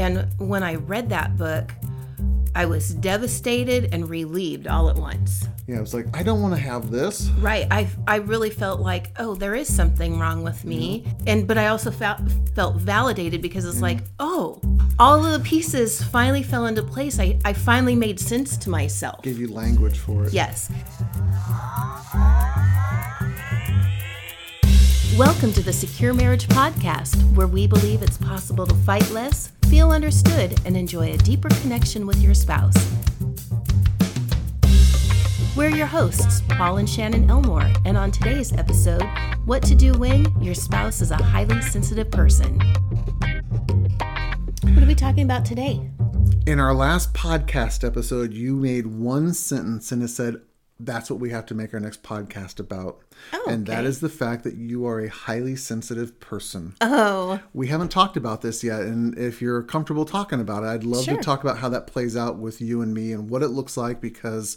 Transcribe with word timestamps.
And 0.00 0.26
when 0.38 0.62
I 0.62 0.76
read 0.76 1.10
that 1.10 1.36
book, 1.36 1.72
I 2.54 2.64
was 2.64 2.94
devastated 2.94 3.90
and 3.92 4.08
relieved 4.08 4.66
all 4.66 4.88
at 4.88 4.96
once. 4.96 5.46
Yeah, 5.68 5.76
it 5.76 5.80
was 5.80 5.94
like 5.94 6.06
I 6.16 6.22
don't 6.22 6.42
want 6.42 6.54
to 6.54 6.60
have 6.60 6.90
this. 6.90 7.28
Right. 7.38 7.66
I 7.70 7.88
I 8.08 8.16
really 8.16 8.50
felt 8.50 8.80
like, 8.80 9.12
oh, 9.18 9.34
there 9.34 9.54
is 9.54 9.72
something 9.72 10.18
wrong 10.18 10.42
with 10.42 10.64
me. 10.64 11.06
And 11.26 11.46
but 11.46 11.58
I 11.58 11.68
also 11.68 11.90
felt 11.90 12.18
felt 12.54 12.76
validated 12.76 13.40
because 13.40 13.64
it's 13.64 13.74
mm-hmm. 13.76 13.84
like, 13.84 13.98
oh, 14.18 14.60
all 14.98 15.24
of 15.24 15.32
the 15.32 15.46
pieces 15.48 16.02
finally 16.02 16.42
fell 16.42 16.66
into 16.66 16.82
place. 16.82 17.20
I, 17.20 17.38
I 17.44 17.52
finally 17.52 17.94
made 17.94 18.18
sense 18.18 18.56
to 18.56 18.70
myself. 18.70 19.22
Gave 19.22 19.38
you 19.38 19.48
language 19.48 19.98
for 19.98 20.24
it. 20.24 20.32
Yes. 20.32 20.70
Welcome 25.18 25.52
to 25.54 25.62
the 25.62 25.72
Secure 25.72 26.14
Marriage 26.14 26.46
Podcast, 26.46 27.20
where 27.34 27.48
we 27.48 27.66
believe 27.66 28.00
it's 28.00 28.16
possible 28.16 28.64
to 28.64 28.74
fight 28.74 29.10
less, 29.10 29.50
feel 29.68 29.90
understood, 29.90 30.58
and 30.64 30.76
enjoy 30.76 31.12
a 31.12 31.16
deeper 31.16 31.48
connection 31.60 32.06
with 32.06 32.22
your 32.22 32.32
spouse. 32.32 32.76
We're 35.56 35.70
your 35.70 35.88
hosts, 35.88 36.42
Paul 36.50 36.76
and 36.76 36.88
Shannon 36.88 37.28
Elmore, 37.28 37.68
and 37.84 37.98
on 37.98 38.12
today's 38.12 38.52
episode, 38.52 39.02
What 39.46 39.64
to 39.64 39.74
Do 39.74 39.94
When 39.94 40.26
Your 40.40 40.54
Spouse 40.54 41.00
is 41.00 41.10
a 41.10 41.16
Highly 41.16 41.60
Sensitive 41.60 42.08
Person. 42.12 42.60
What 44.62 44.82
are 44.84 44.86
we 44.86 44.94
talking 44.94 45.24
about 45.24 45.44
today? 45.44 45.90
In 46.46 46.60
our 46.60 46.72
last 46.72 47.12
podcast 47.14 47.84
episode, 47.84 48.32
you 48.32 48.54
made 48.54 48.86
one 48.86 49.34
sentence 49.34 49.90
and 49.90 50.04
it 50.04 50.08
said, 50.08 50.40
that's 50.82 51.10
what 51.10 51.20
we 51.20 51.30
have 51.30 51.44
to 51.46 51.54
make 51.54 51.74
our 51.74 51.80
next 51.80 52.02
podcast 52.02 52.58
about. 52.58 53.00
Oh, 53.32 53.44
and 53.48 53.66
that 53.66 53.84
is 53.84 54.00
the 54.00 54.08
fact 54.08 54.44
that 54.44 54.54
you 54.56 54.86
are 54.86 55.00
a 55.00 55.08
highly 55.08 55.54
sensitive 55.56 56.18
person. 56.20 56.74
Oh, 56.80 57.40
We 57.52 57.66
haven't 57.68 57.90
talked 57.90 58.16
about 58.16 58.40
this 58.42 58.64
yet, 58.64 58.80
and 58.82 59.16
if 59.18 59.42
you're 59.42 59.62
comfortable 59.62 60.04
talking 60.04 60.40
about 60.40 60.62
it, 60.62 60.66
I'd 60.68 60.84
love 60.84 61.04
Sure. 61.04 61.16
to 61.16 61.22
talk 61.22 61.42
about 61.42 61.58
how 61.58 61.68
that 61.70 61.86
plays 61.86 62.16
out 62.16 62.38
with 62.38 62.60
you 62.60 62.80
and 62.82 62.94
me 62.94 63.12
and 63.12 63.28
what 63.28 63.42
it 63.42 63.48
looks 63.48 63.76
like 63.76 64.00
because 64.00 64.56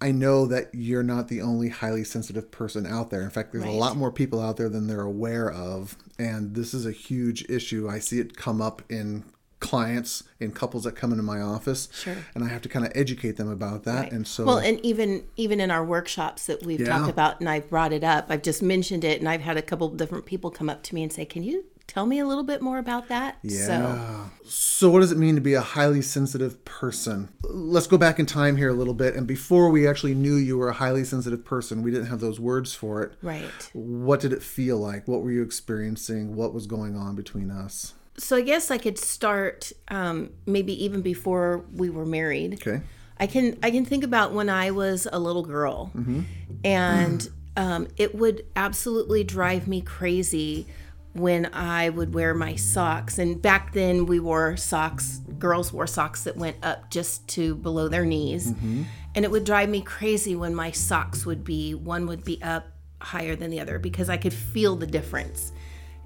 I 0.00 0.10
know 0.12 0.44
that 0.46 0.68
you're 0.74 1.02
not 1.02 1.28
the 1.28 1.40
only 1.40 1.68
highly 1.70 2.04
sensitive 2.04 2.50
person 2.50 2.84
out 2.86 3.10
there. 3.10 3.22
In 3.22 3.30
fact, 3.30 3.52
there's 3.52 3.64
Right. 3.64 3.72
a 3.72 3.76
lot 3.76 3.96
more 3.96 4.10
people 4.12 4.40
out 4.40 4.56
there 4.58 4.68
than 4.68 4.86
they're 4.86 5.00
aware 5.00 5.50
of, 5.50 5.96
and 6.18 6.54
this 6.54 6.74
is 6.74 6.84
a 6.84 6.92
huge 6.92 7.46
issue. 7.48 7.88
I 7.88 7.98
see 8.00 8.18
it 8.20 8.36
come 8.36 8.60
up 8.60 8.82
in 8.90 9.24
clients 9.68 10.24
and 10.40 10.54
couples 10.54 10.84
that 10.84 10.92
come 10.94 11.10
into 11.10 11.22
my 11.24 11.40
office 11.40 11.88
Sure. 11.92 12.16
and 12.34 12.44
i 12.44 12.48
have 12.48 12.62
to 12.62 12.68
kind 12.68 12.84
of 12.86 12.92
educate 12.94 13.36
them 13.38 13.48
about 13.48 13.84
that 13.84 14.12
and 14.12 14.26
so 14.26 14.44
well, 14.44 14.58
and 14.58 14.78
even 14.84 15.24
even 15.36 15.58
in 15.60 15.70
our 15.70 15.84
workshops 15.84 16.46
that 16.46 16.62
we've 16.64 16.80
Yeah. 16.80 16.86
talked 16.98 17.10
about, 17.10 17.40
and 17.40 17.48
I've 17.48 17.68
brought 17.70 17.92
it 17.92 18.04
up, 18.04 18.26
I've 18.28 18.42
just 18.42 18.62
mentioned 18.62 19.04
it, 19.04 19.20
and 19.20 19.28
I've 19.28 19.40
had 19.40 19.56
a 19.56 19.62
couple 19.62 19.88
different 19.88 20.26
people 20.26 20.50
come 20.50 20.68
up 20.68 20.82
to 20.84 20.94
me 20.94 21.02
and 21.02 21.12
say, 21.12 21.24
"Can 21.24 21.42
you 21.42 21.64
tell 21.86 22.06
me 22.06 22.18
a 22.18 22.26
little 22.26 22.44
bit 22.44 22.60
more 22.62 22.78
about 22.78 23.08
that?" 23.08 23.36
So, 23.48 23.54
Yeah. 23.56 24.24
So, 24.46 24.90
what 24.90 25.00
does 25.00 25.12
it 25.12 25.18
mean 25.18 25.34
to 25.36 25.40
be 25.40 25.54
a 25.54 25.60
highly 25.60 26.02
sensitive 26.02 26.62
person? 26.64 27.28
Let's 27.42 27.86
go 27.86 27.96
back 27.98 28.18
in 28.18 28.26
time 28.26 28.56
here 28.56 28.68
a 28.68 28.74
little 28.74 28.94
bit. 28.94 29.14
And 29.16 29.26
before 29.26 29.70
we 29.70 29.86
actually 29.88 30.14
knew 30.14 30.36
you 30.36 30.58
were 30.58 30.68
a 30.68 30.74
highly 30.74 31.04
sensitive 31.04 31.44
person, 31.44 31.82
we 31.82 31.90
didn't 31.90 32.06
have 32.08 32.20
those 32.20 32.38
words 32.40 32.74
for 32.74 33.02
it. 33.02 33.12
right. 33.22 33.70
What 33.72 34.20
did 34.20 34.32
it 34.32 34.42
feel 34.42 34.78
like? 34.78 35.08
What 35.08 35.22
were 35.22 35.32
you 35.32 35.42
experiencing? 35.42 36.36
What 36.36 36.52
was 36.52 36.66
going 36.66 36.96
on 36.96 37.14
between 37.16 37.50
us? 37.50 37.94
So 38.16 38.36
I 38.36 38.42
guess 38.42 38.70
I 38.70 38.78
could 38.78 38.98
start 38.98 39.72
um, 39.88 40.30
maybe 40.46 40.84
even 40.84 41.02
before 41.02 41.64
we 41.74 41.90
were 41.90 42.06
married. 42.06 42.54
Okay. 42.54 42.80
I 43.18 43.26
can 43.26 43.58
I 43.62 43.70
can 43.70 43.84
think 43.84 44.04
about 44.04 44.32
when 44.32 44.48
I 44.48 44.70
was 44.72 45.06
a 45.12 45.18
little 45.18 45.44
girl, 45.44 45.90
Mm-hmm. 45.96 46.20
and 46.64 47.28
um, 47.56 47.88
it 47.96 48.14
would 48.14 48.44
absolutely 48.56 49.22
drive 49.24 49.68
me 49.68 49.80
crazy 49.80 50.66
when 51.12 51.46
I 51.54 51.90
would 51.90 52.12
wear 52.12 52.34
my 52.34 52.56
socks. 52.56 53.18
And 53.18 53.40
back 53.40 53.72
then 53.72 54.06
we 54.06 54.18
wore 54.18 54.56
socks. 54.56 55.20
Girls 55.38 55.72
wore 55.72 55.86
socks 55.86 56.24
that 56.24 56.36
went 56.36 56.56
up 56.64 56.90
just 56.90 57.28
to 57.28 57.54
below 57.54 57.86
their 57.88 58.04
knees, 58.04 58.50
Mm-hmm. 58.52 58.82
and 59.14 59.24
it 59.24 59.30
would 59.30 59.44
drive 59.44 59.68
me 59.68 59.80
crazy 59.80 60.34
when 60.34 60.54
my 60.54 60.70
socks 60.72 61.24
would 61.24 61.44
be 61.44 61.74
one 61.74 62.06
would 62.08 62.24
be 62.24 62.42
up 62.42 62.66
higher 63.00 63.36
than 63.36 63.50
the 63.50 63.60
other 63.60 63.78
because 63.78 64.08
I 64.08 64.16
could 64.16 64.34
feel 64.34 64.74
the 64.76 64.86
difference. 64.88 65.52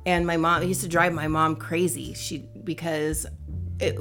And 0.08 0.26
my 0.26 0.38
mom 0.38 0.62
used 0.62 0.80
to 0.80 0.88
drive 0.88 1.12
my 1.12 1.28
mom 1.28 1.54
crazy. 1.56 2.14
She 2.14 2.38
because 2.64 3.26
it 3.78 3.98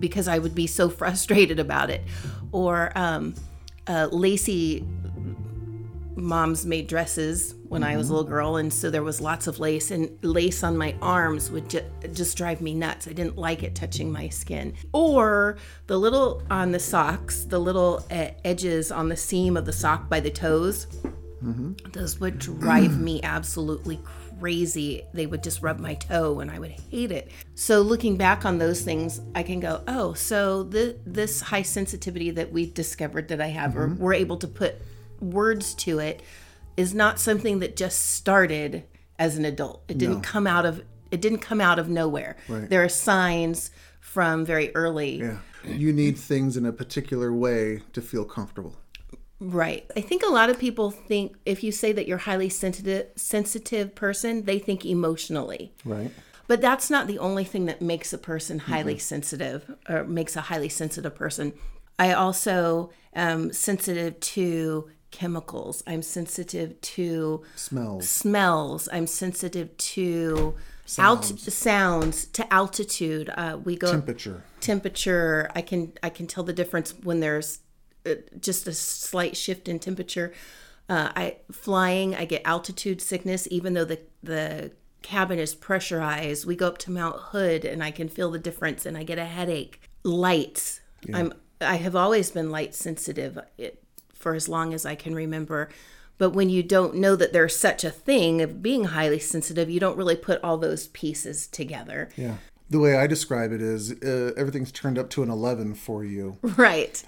because 0.00 0.26
I 0.26 0.40
would 0.40 0.52
be 0.52 0.66
so 0.66 0.88
frustrated 1.00 1.60
about 1.60 1.90
it. 1.90 2.02
Or 2.50 2.90
um, 2.96 3.36
uh, 3.86 4.08
Lacey, 4.10 4.84
moms 6.16 6.66
made 6.66 6.88
dresses 6.88 7.54
when 7.68 7.84
I 7.84 7.96
was 7.96 8.08
a 8.10 8.14
little 8.14 8.28
girl, 8.28 8.56
and 8.56 8.72
so 8.72 8.90
there 8.90 9.04
was 9.04 9.20
lots 9.20 9.46
of 9.46 9.60
lace, 9.60 9.92
and 9.92 10.18
lace 10.24 10.64
on 10.64 10.76
my 10.76 10.96
arms 11.00 11.52
would 11.52 11.70
ju- 11.70 11.84
just 12.12 12.36
drive 12.36 12.60
me 12.60 12.74
nuts. 12.74 13.06
I 13.06 13.12
didn't 13.12 13.36
like 13.38 13.62
it 13.62 13.76
touching 13.76 14.10
my 14.10 14.30
skin. 14.30 14.74
Or 14.92 15.56
the 15.86 15.96
little 15.96 16.42
on 16.50 16.72
the 16.72 16.80
socks, 16.80 17.44
the 17.44 17.60
little 17.60 18.04
uh, 18.10 18.30
edges 18.44 18.90
on 18.90 19.08
the 19.08 19.16
seam 19.16 19.56
of 19.56 19.66
the 19.66 19.72
sock 19.72 20.08
by 20.08 20.18
the 20.18 20.30
toes, 20.30 20.88
those 21.92 22.18
would 22.18 22.40
drive 22.40 22.98
me 22.98 23.20
absolutely 23.22 23.98
crazy. 23.98 24.23
They 24.40 25.26
would 25.26 25.42
just 25.42 25.62
rub 25.62 25.78
my 25.78 25.94
toe 25.94 26.40
and 26.40 26.50
I 26.50 26.58
would 26.58 26.72
hate 26.90 27.12
it. 27.12 27.30
So 27.54 27.80
looking 27.80 28.16
back 28.16 28.44
on 28.44 28.58
those 28.58 28.82
things, 28.82 29.20
I 29.34 29.42
can 29.42 29.60
go, 29.60 29.82
oh, 29.86 30.14
so 30.14 30.64
th- 30.64 30.96
this 31.06 31.40
high 31.40 31.62
sensitivity 31.62 32.30
that 32.32 32.52
we've 32.52 32.74
discovered 32.74 33.28
that 33.28 33.40
I 33.40 33.48
have, 33.48 33.76
or 33.76 33.88
mm-hmm. 33.88 34.02
we're 34.02 34.14
able 34.14 34.36
to 34.38 34.48
put 34.48 34.76
words 35.20 35.74
to 35.74 35.98
it, 35.98 36.22
is 36.76 36.94
not 36.94 37.20
something 37.20 37.60
that 37.60 37.76
just 37.76 38.12
started 38.12 38.84
as 39.18 39.36
an 39.36 39.44
adult. 39.44 39.84
It 39.88 39.98
didn't 39.98 40.22
come 40.22 40.46
out 40.46 40.66
of 40.66 40.82
it 41.10 41.20
didn't 41.20 41.38
come 41.38 41.60
out 41.60 41.78
of 41.78 41.88
nowhere. 41.88 42.36
Right. 42.48 42.68
There 42.68 42.82
are 42.82 42.88
signs 42.88 43.70
from 44.00 44.44
very 44.44 44.74
early. 44.74 45.20
Yeah. 45.20 45.38
You 45.64 45.92
need 45.92 46.18
things 46.18 46.56
in 46.56 46.66
a 46.66 46.72
particular 46.72 47.32
way 47.32 47.82
to 47.92 48.02
feel 48.02 48.24
comfortable. 48.24 48.76
Right. 49.44 49.88
I 49.96 50.00
think 50.00 50.22
a 50.22 50.30
lot 50.30 50.50
of 50.50 50.58
people 50.58 50.90
think 50.90 51.36
if 51.44 51.62
you 51.62 51.72
say 51.72 51.92
that 51.92 52.06
you're 52.06 52.18
highly 52.18 52.48
sensitive 52.48 53.08
sensitive 53.16 53.94
person, 53.94 54.44
they 54.44 54.58
think 54.58 54.84
emotionally. 54.84 55.72
Right. 55.84 56.10
But 56.46 56.60
that's 56.60 56.90
not 56.90 57.06
the 57.06 57.18
only 57.18 57.44
thing 57.44 57.66
that 57.66 57.80
makes 57.80 58.12
a 58.12 58.18
person 58.18 58.58
highly 58.58 58.98
sensitive 58.98 59.74
or 59.88 60.04
makes 60.04 60.36
a 60.36 60.42
highly 60.42 60.68
sensitive 60.68 61.14
person. 61.14 61.52
I 61.98 62.12
also 62.12 62.90
am 63.14 63.52
sensitive 63.52 64.20
to 64.20 64.90
chemicals. 65.10 65.82
I'm 65.86 66.02
sensitive 66.02 66.80
to 66.80 67.42
Smells. 67.56 68.08
smells. 68.08 68.88
I'm 68.92 69.06
sensitive 69.06 69.74
to 69.76 70.54
alt- 70.98 71.38
sounds 71.38 72.26
to 72.26 72.52
altitude. 72.52 73.30
Uh, 73.34 73.58
we 73.64 73.76
go 73.76 73.90
Temperature. 73.90 74.42
temperature 74.60 75.50
i 75.54 75.62
can 75.62 75.92
i 76.02 76.10
can 76.10 76.26
tell 76.26 76.44
the 76.44 76.52
difference 76.52 76.92
when 77.04 77.20
there's 77.20 77.60
just 78.40 78.66
a 78.66 78.72
slight 78.72 79.36
shift 79.36 79.68
in 79.68 79.78
temperature. 79.78 80.32
Uh, 80.86 81.10
i 81.16 81.36
flying 81.50 82.14
i 82.14 82.26
get 82.26 82.42
altitude 82.44 83.00
sickness 83.00 83.48
even 83.50 83.72
though 83.72 83.86
the 83.86 83.98
the 84.22 84.70
cabin 85.02 85.38
is 85.38 85.54
pressurized. 85.54 86.46
We 86.46 86.56
go 86.56 86.68
up 86.68 86.78
to 86.78 86.90
mount 86.90 87.16
hood 87.16 87.64
and 87.64 87.82
i 87.82 87.90
can 87.90 88.08
feel 88.08 88.30
the 88.30 88.38
difference 88.38 88.86
and 88.86 88.96
i 88.96 89.02
get 89.02 89.18
a 89.18 89.24
headache. 89.24 89.80
Lights. 90.02 90.80
I'm 91.12 91.32
i 91.60 91.76
have 91.76 91.96
always 91.96 92.30
been 92.30 92.50
light 92.50 92.74
sensitive 92.74 93.38
it, 93.56 93.82
for 94.12 94.34
as 94.34 94.48
long 94.48 94.74
as 94.74 94.84
i 94.84 94.94
can 94.94 95.14
remember. 95.14 95.68
But 96.16 96.30
when 96.30 96.48
you 96.48 96.62
don't 96.62 96.94
know 96.94 97.16
that 97.16 97.32
there's 97.32 97.56
such 97.56 97.82
a 97.82 97.90
thing 97.90 98.40
of 98.40 98.62
being 98.62 98.84
highly 98.84 99.18
sensitive 99.18 99.70
you 99.70 99.80
don't 99.80 99.96
really 99.96 100.16
put 100.16 100.42
all 100.42 100.58
those 100.58 100.88
pieces 100.88 101.46
together. 101.46 102.10
Yeah. 102.16 102.36
The 102.70 102.78
way 102.78 102.96
I 102.96 103.06
describe 103.06 103.52
it 103.52 103.60
is 103.60 103.92
uh, 104.02 104.32
everything's 104.36 104.72
turned 104.72 104.98
up 104.98 105.10
to 105.10 105.22
an 105.22 105.30
11 105.30 105.74
for 105.74 106.02
you. 106.04 106.38
right 106.42 107.04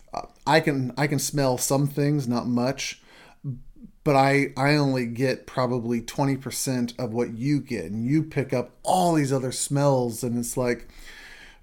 I 0.46 0.60
can 0.60 0.92
I 0.96 1.06
can 1.06 1.18
smell 1.18 1.58
some 1.58 1.86
things, 1.86 2.28
not 2.28 2.46
much, 2.46 3.00
but 4.04 4.14
I 4.14 4.52
I 4.56 4.76
only 4.76 5.06
get 5.06 5.46
probably 5.46 6.00
20% 6.00 6.98
of 6.98 7.12
what 7.12 7.32
you 7.34 7.60
get 7.60 7.86
and 7.86 8.06
you 8.06 8.22
pick 8.22 8.52
up 8.52 8.72
all 8.82 9.14
these 9.14 9.32
other 9.32 9.52
smells 9.52 10.22
and 10.22 10.38
it's 10.38 10.56
like 10.56 10.88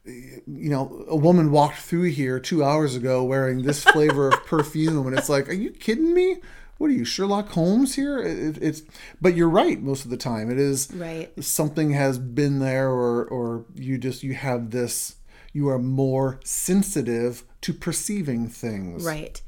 you 0.05 0.69
know, 0.69 1.05
a 1.07 1.15
woman 1.15 1.49
walked 1.49 1.77
through 1.77 2.09
here 2.09 2.37
2 2.37 2.61
hours 2.61 2.93
ago 2.93 3.23
wearing 3.23 3.61
this 3.61 3.85
flavor 3.85 4.27
of 4.27 4.45
perfume 4.45 5.07
and 5.07 5.17
it's 5.17 5.29
like, 5.29 5.47
are 5.47 5.53
you 5.53 5.71
kidding 5.71 6.13
me? 6.13 6.41
What 6.83 6.89
are 6.91 6.95
you, 6.95 7.05
Sherlock 7.05 7.47
Holmes 7.51 7.95
here? 7.95 8.19
It, 8.19 8.57
it's, 8.61 8.81
but 9.21 9.35
you're 9.35 9.47
right. 9.47 9.81
Most 9.81 10.03
of 10.03 10.11
the 10.11 10.17
time, 10.17 10.51
it 10.51 10.59
is 10.59 10.91
Right. 10.93 11.31
something 11.41 11.91
has 11.91 12.19
been 12.19 12.59
there, 12.59 12.89
or 12.89 13.23
or 13.23 13.63
you 13.73 13.97
just 13.97 14.21
you 14.21 14.33
have 14.33 14.71
this. 14.71 15.15
You 15.53 15.69
are 15.69 15.79
more 15.79 16.41
sensitive 16.43 17.45
to 17.61 17.71
perceiving 17.73 18.49
things. 18.49 19.05
Right. 19.05 19.41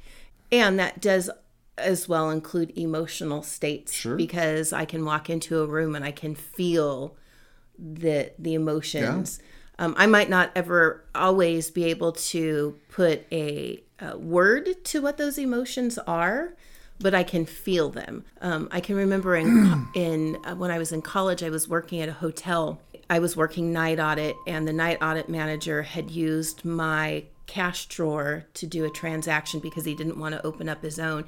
And 0.49 0.79
that 0.79 1.01
does 1.01 1.29
as 1.77 2.07
well 2.07 2.29
include 2.29 2.71
emotional 2.77 3.43
states 3.43 3.91
Sure. 3.91 4.15
because 4.15 4.71
I 4.71 4.85
can 4.85 5.03
walk 5.03 5.29
into 5.29 5.61
a 5.61 5.67
room 5.67 5.93
and 5.93 6.05
I 6.05 6.11
can 6.11 6.35
feel 6.35 7.17
the 7.77 8.31
the 8.39 8.53
emotions. 8.53 9.41
Um, 9.77 9.93
I 9.97 10.05
might 10.05 10.29
not 10.29 10.51
ever 10.55 11.03
always 11.13 11.69
be 11.69 11.83
able 11.83 12.13
to 12.13 12.79
put 12.87 13.25
a, 13.29 13.83
a 13.99 14.17
word 14.17 14.85
to 14.85 15.01
what 15.01 15.17
those 15.17 15.37
emotions 15.37 15.97
are, 15.97 16.55
but 16.99 17.13
I 17.13 17.23
can 17.23 17.45
feel 17.45 17.89
them. 17.89 18.25
Um, 18.41 18.67
I 18.71 18.79
can 18.79 18.95
remember 18.95 19.35
in 19.35 19.87
in 19.93 20.37
uh, 20.45 20.55
when 20.55 20.71
I 20.71 20.77
was 20.77 20.91
in 20.91 21.01
college, 21.01 21.43
I 21.43 21.49
was 21.49 21.67
working 21.67 22.01
at 22.01 22.09
a 22.09 22.13
hotel. 22.13 22.81
I 23.09 23.19
was 23.19 23.37
working 23.37 23.71
night 23.71 23.99
audit, 23.99 24.35
and 24.47 24.67
the 24.67 24.73
night 24.73 24.97
audit 25.01 25.29
manager 25.29 25.83
had 25.83 26.09
used 26.09 26.65
my 26.65 27.25
cash 27.45 27.85
drawer 27.85 28.45
to 28.55 28.65
do 28.65 28.85
a 28.85 28.89
transaction 28.89 29.59
because 29.59 29.85
he 29.85 29.93
didn't 29.93 30.19
want 30.19 30.33
to 30.33 30.45
open 30.45 30.67
up 30.67 30.81
his 30.81 30.97
own. 30.99 31.25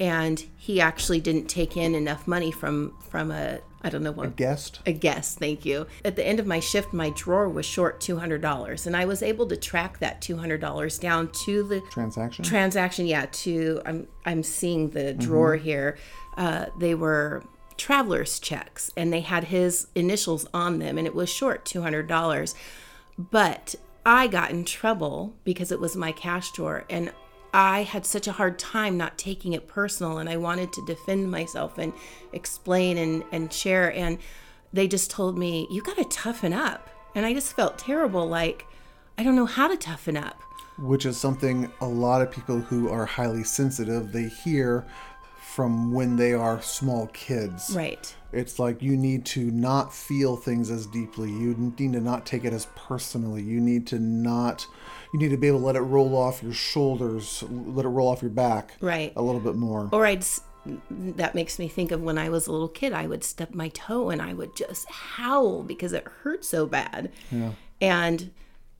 And 0.00 0.44
he 0.56 0.80
actually 0.80 1.20
didn't 1.20 1.46
take 1.48 1.76
in 1.76 1.94
enough 1.94 2.26
money 2.28 2.50
from 2.52 2.94
from 3.10 3.30
a 3.30 3.58
I 3.82 3.90
don't 3.90 4.02
know 4.02 4.10
what 4.12 4.26
a 4.26 4.30
Guest. 4.30 4.80
a 4.86 4.92
guest, 4.92 5.38
thank 5.38 5.64
you. 5.64 5.86
At 6.04 6.16
the 6.16 6.26
end 6.26 6.40
of 6.40 6.46
my 6.46 6.58
shift, 6.58 6.92
my 6.92 7.10
drawer 7.10 7.48
was 7.48 7.64
short 7.64 8.00
$200, 8.00 8.86
and 8.86 8.96
I 8.96 9.04
was 9.04 9.22
able 9.22 9.46
to 9.46 9.56
track 9.56 9.98
that 10.00 10.20
$200 10.20 11.00
down 11.00 11.28
to 11.44 11.62
the 11.62 11.80
Transaction. 11.92 12.44
transaction. 12.44 13.06
Yeah, 13.06 13.26
to 13.30 13.80
I'm 13.86 14.08
I'm 14.24 14.42
seeing 14.42 14.90
the 14.90 15.14
drawer 15.14 15.54
here. 15.56 15.96
Uh, 16.36 16.66
they 16.78 16.94
were 16.96 17.44
traveler's 17.76 18.40
checks, 18.40 18.90
and 18.96 19.12
they 19.12 19.20
had 19.20 19.44
his 19.44 19.86
initials 19.94 20.46
on 20.52 20.80
them, 20.80 20.98
and 20.98 21.06
it 21.06 21.14
was 21.14 21.28
short 21.30 21.64
$200. 21.64 22.54
But 23.16 23.74
I 24.04 24.26
got 24.26 24.50
in 24.50 24.64
trouble 24.64 25.34
because 25.44 25.70
it 25.70 25.78
was 25.80 25.94
my 25.96 26.10
cash 26.12 26.50
drawer, 26.52 26.84
and 26.90 27.12
I 27.52 27.82
had 27.82 28.04
such 28.04 28.26
a 28.28 28.32
hard 28.32 28.58
time 28.58 28.96
not 28.96 29.18
taking 29.18 29.52
it 29.52 29.66
personal, 29.66 30.18
and 30.18 30.28
I 30.28 30.36
wanted 30.36 30.72
to 30.74 30.84
defend 30.84 31.30
myself 31.30 31.78
and 31.78 31.92
explain 32.32 32.98
and, 32.98 33.24
and 33.32 33.52
share. 33.52 33.92
And 33.92 34.18
they 34.72 34.86
just 34.88 35.10
told 35.10 35.38
me, 35.38 35.66
You 35.70 35.82
got 35.82 35.96
to 35.96 36.04
toughen 36.04 36.52
up. 36.52 36.90
And 37.14 37.24
I 37.24 37.32
just 37.32 37.54
felt 37.54 37.78
terrible 37.78 38.28
like, 38.28 38.66
I 39.16 39.22
don't 39.24 39.34
know 39.34 39.46
how 39.46 39.66
to 39.68 39.76
toughen 39.76 40.16
up. 40.16 40.40
which 40.78 41.06
is 41.06 41.16
something 41.16 41.72
a 41.80 41.86
lot 41.86 42.22
of 42.22 42.30
people 42.30 42.60
who 42.60 42.88
are 42.88 43.04
highly 43.04 43.42
sensitive 43.42 44.12
they 44.12 44.28
hear 44.28 44.86
from 45.58 45.92
when 45.92 46.14
they 46.14 46.32
are 46.32 46.62
small 46.62 47.08
kids. 47.08 47.74
Right. 47.74 48.14
It's 48.32 48.60
like 48.60 48.80
you 48.80 48.96
need 48.96 49.26
to 49.26 49.50
not 49.50 49.92
feel 49.92 50.36
things 50.36 50.70
as 50.70 50.86
deeply. 50.86 51.32
You 51.32 51.72
need 51.76 51.94
to 51.94 52.00
not 52.00 52.24
take 52.24 52.44
it 52.44 52.52
as 52.52 52.68
personally. 52.76 53.42
You 53.42 53.58
need 53.60 53.84
to 53.88 53.98
not. 53.98 54.64
You 55.12 55.18
need 55.18 55.30
to 55.30 55.36
be 55.36 55.48
able 55.48 55.58
to 55.58 55.64
let 55.66 55.74
it 55.74 55.80
roll 55.80 56.16
off 56.16 56.44
your 56.44 56.52
shoulders, 56.52 57.42
let 57.50 57.84
it 57.84 57.88
roll 57.88 58.06
off 58.06 58.22
your 58.22 58.30
back, 58.30 58.74
Right. 58.80 59.12
a 59.16 59.20
little 59.22 59.40
bit 59.40 59.56
more. 59.56 59.88
Or 59.90 60.06
I'd, 60.06 60.24
that 60.90 61.34
makes 61.34 61.58
me 61.58 61.66
think 61.66 61.90
of 61.90 62.02
when 62.02 62.18
I 62.18 62.28
was 62.28 62.46
a 62.46 62.52
little 62.52 62.68
kid, 62.68 62.92
I 62.92 63.08
would 63.08 63.24
stub 63.24 63.52
my 63.52 63.68
toe 63.70 64.10
and 64.10 64.22
I 64.22 64.34
would 64.34 64.54
just 64.54 64.88
howl 64.88 65.64
because 65.64 65.92
it 65.92 66.04
hurt 66.22 66.44
so 66.44 66.66
bad. 66.66 67.10
Yeah. 67.32 67.50
And 67.80 68.30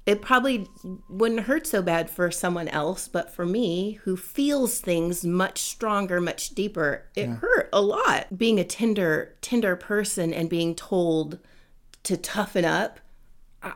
it 0.09 0.23
probably 0.23 0.67
wouldn't 1.11 1.41
hurt 1.41 1.67
so 1.67 1.83
bad 1.83 2.09
for 2.09 2.31
someone 2.31 2.67
else, 2.69 3.09
but 3.09 3.31
for 3.31 3.45
me, 3.45 3.99
who 4.05 4.17
feels 4.17 4.81
things 4.81 5.23
much 5.23 5.59
stronger, 5.61 6.19
much 6.19 6.55
deeper, 6.55 7.05
it 7.15 7.29
hurt 7.29 7.69
a 7.75 7.83
lot. 7.83 8.27
Being 8.39 8.59
a 8.59 8.65
tender, 8.65 9.37
tender 9.43 9.77
person 9.77 10.33
and 10.33 10.49
being 10.49 10.75
told 10.75 11.39
to 12.05 12.17
toughen 12.17 12.65
up, 12.65 13.01
I- 13.63 13.75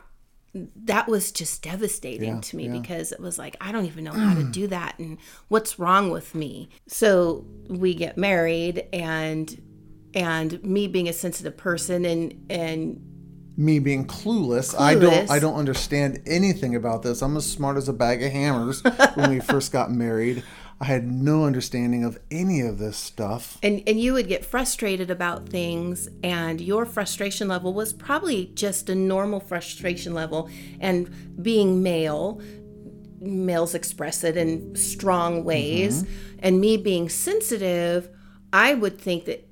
that 0.55 1.07
was 1.07 1.31
just 1.31 1.61
devastating 1.61 2.35
Yeah, 2.35 2.41
to 2.41 2.55
me 2.57 2.65
yeah. 2.65 2.79
because 2.79 3.11
it 3.11 3.19
was 3.19 3.37
like, 3.37 3.55
I 3.61 3.71
don't 3.71 3.85
even 3.85 4.03
know 4.03 4.13
how 4.13 4.33
to 4.33 4.43
do 4.43 4.65
that 4.69 4.97
and 4.97 5.19
what's 5.49 5.77
wrong 5.77 6.09
with 6.09 6.33
me. 6.33 6.69
So 6.87 7.45
we 7.67 7.93
get 7.93 8.17
married 8.17 8.87
and 8.91 9.61
and 10.15 10.63
me 10.63 10.87
being 10.87 11.07
a 11.09 11.13
sensitive 11.13 11.57
person 11.57 12.05
and 12.05 12.45
and 12.49 13.12
Me 13.55 13.79
being 13.79 14.05
clueless, 14.07 14.77
I 14.79 14.95
don't. 14.95 15.29
I 15.29 15.39
don't 15.39 15.55
understand 15.55 16.23
anything 16.25 16.75
about 16.75 17.03
this. 17.03 17.21
I'm 17.21 17.37
as 17.37 17.49
smart 17.49 17.77
as 17.77 17.87
a 17.87 17.93
bag 17.93 18.23
of 18.23 18.31
hammers 18.31 18.81
when 19.13 19.29
we 19.29 19.39
first 19.51 19.71
got 19.71 19.91
married. 19.91 20.43
I 20.81 20.85
had 20.85 21.09
no 21.09 21.45
understanding 21.45 22.03
of 22.03 22.19
any 22.29 22.61
of 22.61 22.77
this 22.77 22.97
stuff. 22.97 23.57
and 23.63 23.83
and 23.87 23.99
you 23.99 24.13
would 24.13 24.27
get 24.27 24.43
frustrated 24.43 25.09
about 25.09 25.47
things 25.47 26.09
and 26.23 26.59
your 26.59 26.85
frustration 26.85 27.47
level 27.47 27.73
was 27.73 27.93
probably 27.93 28.47
just 28.47 28.89
a 28.89 28.95
normal 28.95 29.39
frustration 29.39 30.13
level 30.13 30.49
and 30.79 31.09
being 31.41 31.81
male 31.81 32.41
males 33.21 33.73
express 33.73 34.23
it 34.25 34.35
in 34.35 34.75
strong 34.75 35.45
ways 35.45 36.03
mm-hmm. 36.03 36.39
and 36.39 36.59
me 36.59 36.75
being 36.75 37.07
sensitive 37.07 38.09
i 38.51 38.73
would 38.73 38.99
think 38.99 39.23
that 39.23 39.47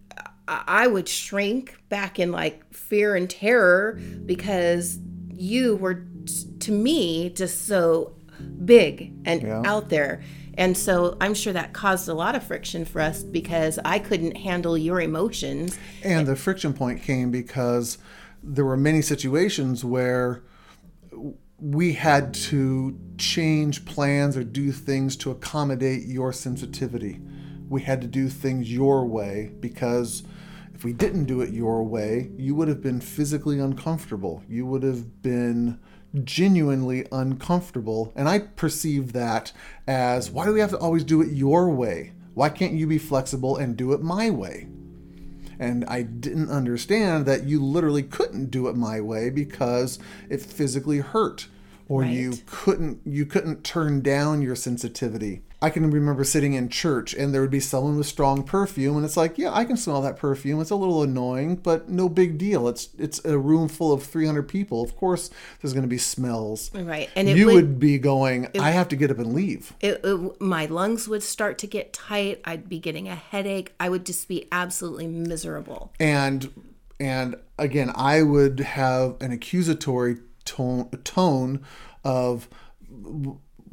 I 0.67 0.87
would 0.87 1.07
shrink 1.07 1.77
back 1.89 2.19
in 2.19 2.31
like 2.31 2.73
fear 2.73 3.15
and 3.15 3.29
terror 3.29 3.99
because 4.25 4.99
you 5.29 5.75
were 5.77 6.05
to 6.59 6.71
me 6.71 7.29
just 7.29 7.65
so 7.67 8.15
big 8.65 9.13
and 9.25 9.41
Yeah. 9.41 9.61
out 9.65 9.89
there. 9.89 10.21
And 10.57 10.77
so 10.77 11.17
I'm 11.21 11.33
sure 11.33 11.53
that 11.53 11.73
caused 11.73 12.09
a 12.09 12.13
lot 12.13 12.35
of 12.35 12.43
friction 12.43 12.85
for 12.85 13.01
us 13.01 13.23
because 13.23 13.79
I 13.85 13.99
couldn't 13.99 14.35
handle 14.37 14.77
your 14.77 14.99
emotions. 14.99 15.77
And 16.03 16.27
the 16.27 16.35
friction 16.35 16.73
point 16.73 17.01
came 17.01 17.31
because 17.31 17.97
there 18.43 18.65
were 18.65 18.77
many 18.77 19.01
situations 19.01 19.85
where 19.85 20.43
we 21.59 21.93
had 21.93 22.33
to 22.33 22.99
change 23.17 23.85
plans 23.85 24.35
or 24.35 24.43
do 24.43 24.71
things 24.71 25.15
to 25.15 25.31
accommodate 25.31 26.05
your 26.07 26.33
sensitivity. 26.33 27.19
We 27.69 27.83
had 27.83 28.01
to 28.01 28.07
do 28.07 28.27
things 28.27 28.71
your 28.71 29.05
way 29.05 29.51
because 29.59 30.23
if 30.81 30.85
we 30.85 30.93
didn't 30.93 31.25
do 31.25 31.41
it 31.41 31.53
your 31.53 31.83
way, 31.83 32.31
you 32.35 32.55
would 32.55 32.67
have 32.67 32.81
been 32.81 32.99
physically 32.99 33.59
uncomfortable. 33.59 34.41
You 34.49 34.65
would 34.65 34.81
have 34.81 35.21
been 35.21 35.79
genuinely 36.23 37.05
uncomfortable. 37.11 38.11
And 38.15 38.27
I 38.27 38.39
perceive 38.39 39.13
that 39.13 39.51
as 39.85 40.31
why 40.31 40.45
do 40.45 40.53
we 40.53 40.59
have 40.59 40.71
to 40.71 40.79
always 40.79 41.03
do 41.03 41.21
it 41.21 41.33
your 41.33 41.69
way? 41.69 42.13
Why 42.33 42.49
can't 42.49 42.73
you 42.73 42.87
be 42.87 42.97
flexible 42.97 43.57
and 43.57 43.77
do 43.77 43.93
it 43.93 44.01
my 44.01 44.31
way? 44.31 44.69
And 45.59 45.85
I 45.85 46.01
didn't 46.01 46.49
understand 46.49 47.27
that 47.27 47.43
you 47.43 47.63
literally 47.63 48.01
couldn't 48.01 48.49
do 48.49 48.67
it 48.67 48.75
my 48.75 49.01
way 49.01 49.29
because 49.29 49.99
it 50.31 50.41
physically 50.41 50.97
hurt 50.97 51.45
or 51.89 52.03
you 52.03 52.39
couldn't 52.47 53.01
you 53.05 53.27
couldn't 53.27 53.63
turn 53.63 54.01
down 54.01 54.41
your 54.41 54.55
sensitivity. 54.55 55.43
I 55.63 55.69
can 55.69 55.91
remember 55.91 56.23
sitting 56.23 56.53
in 56.53 56.69
church 56.69 57.13
and 57.13 57.33
there 57.33 57.41
would 57.41 57.51
be 57.51 57.59
someone 57.59 57.95
with 57.97 58.07
strong 58.07 58.41
perfume 58.43 58.95
and 58.97 59.05
it's 59.05 59.15
like, 59.15 59.37
yeah, 59.37 59.53
I 59.53 59.63
can 59.63 59.77
smell 59.77 60.01
that 60.01 60.17
perfume. 60.17 60.59
It's 60.59 60.71
a 60.71 60.75
little 60.75 61.03
annoying, 61.03 61.57
but 61.57 61.87
no 61.87 62.09
big 62.09 62.37
deal. 62.39 62.67
It's 62.67 62.89
it's 62.97 63.23
a 63.25 63.37
room 63.37 63.67
full 63.67 63.93
of 63.93 64.01
300 64.03 64.43
people. 64.47 64.81
Of 64.83 64.95
course 64.95 65.29
there's 65.61 65.73
going 65.73 65.83
to 65.83 65.87
be 65.87 65.99
smells. 65.99 66.73
Right. 66.73 67.09
And 67.15 67.29
it 67.29 67.37
you 67.37 67.45
would, 67.45 67.55
would 67.55 67.79
be 67.79 67.99
going, 67.99 68.47
I 68.59 68.71
have 68.71 68.87
to 68.89 68.95
get 68.95 69.11
up 69.11 69.19
and 69.19 69.33
leave. 69.33 69.73
it, 69.81 70.01
it- 70.03 70.41
my 70.41 70.65
lungs 70.65 71.07
would 71.07 71.21
start 71.23 71.57
to 71.59 71.67
get 71.67 71.93
tight. 71.93 72.41
I'd 72.45 72.67
be 72.67 72.79
getting 72.79 73.07
a 73.07 73.15
headache. 73.15 73.73
I 73.79 73.89
would 73.89 74.05
just 74.05 74.27
be 74.27 74.47
absolutely 74.51 75.07
miserable. 75.07 75.93
and 75.99 76.51
and 76.99 77.35
again 77.57 77.91
i 77.95 78.21
would 78.21 78.59
have 78.59 79.15
an 79.21 79.31
accusatory 79.31 80.17
tone 80.45 80.87
tone 81.03 81.59
of 82.03 82.47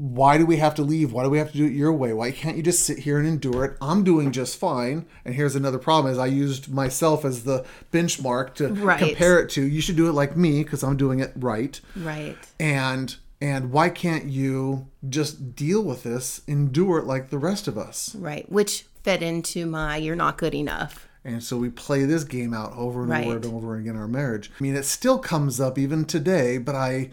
why 0.01 0.39
do 0.39 0.47
we 0.47 0.57
have 0.59 0.75
to 0.77 0.83
leave 0.83 1.13
why 1.13 1.25
do 1.25 1.29
we 1.31 1.39
have 1.39 1.51
to 1.51 1.59
do 1.59 1.67
it 1.67 1.73
your 1.73 1.93
way 1.93 2.13
why 2.13 2.31
can't 2.31 2.57
you 2.57 2.63
just 2.63 2.85
sit 2.87 3.01
here 3.01 3.19
and 3.19 3.27
endure 3.27 3.65
it 3.65 3.77
i'm 3.83 4.05
doing 4.05 4.31
just 4.31 4.57
fine 4.57 5.05
and 5.25 5.35
here's 5.35 5.57
another 5.57 5.77
problem 5.79 6.11
is 6.13 6.19
i 6.19 6.25
used 6.27 6.73
myself 6.73 7.25
as 7.25 7.43
the 7.43 7.65
benchmark 7.93 8.55
to 8.55 8.69
Right. 8.69 8.99
compare 8.99 9.41
it 9.41 9.51
to 9.51 9.63
you 9.67 9.81
should 9.81 9.97
do 9.97 10.09
it 10.09 10.13
like 10.13 10.37
me 10.37 10.63
because 10.63 10.83
i'm 10.85 10.97
doing 10.97 11.19
it 11.21 11.33
right 11.37 11.81
Right. 11.97 12.37
and 12.61 13.17
and 13.41 13.73
why 13.73 13.89
can't 13.89 14.27
you 14.27 14.87
just 15.09 15.55
deal 15.57 15.83
with 15.83 16.05
this 16.05 16.43
endure 16.47 16.99
it 16.99 17.05
like 17.07 17.31
the 17.31 17.39
rest 17.39 17.67
of 17.69 17.77
us 17.77 18.15
Right. 18.15 18.51
Which 18.51 18.87
fed 19.03 19.23
into 19.23 19.67
my 19.67 19.97
you're 19.97 20.17
not 20.17 20.39
good 20.39 20.55
enough. 20.55 21.07
And 21.25 21.43
so 21.43 21.57
we 21.57 21.69
play 21.69 22.05
this 22.05 22.25
game 22.25 22.55
out 22.55 22.73
over 22.77 23.03
and 23.03 23.13
over 23.13 23.37
and 23.37 23.45
over 23.47 23.77
again 23.77 23.95
in 23.95 24.01
our 24.01 24.09
marriage. 24.09 24.51
I 24.59 24.63
mean, 24.63 24.75
it 24.77 24.85
still 24.85 25.19
comes 25.19 25.61
up 25.61 25.77
even 25.79 26.05
today, 26.05 26.57
but 26.59 26.75
I, 26.75 27.11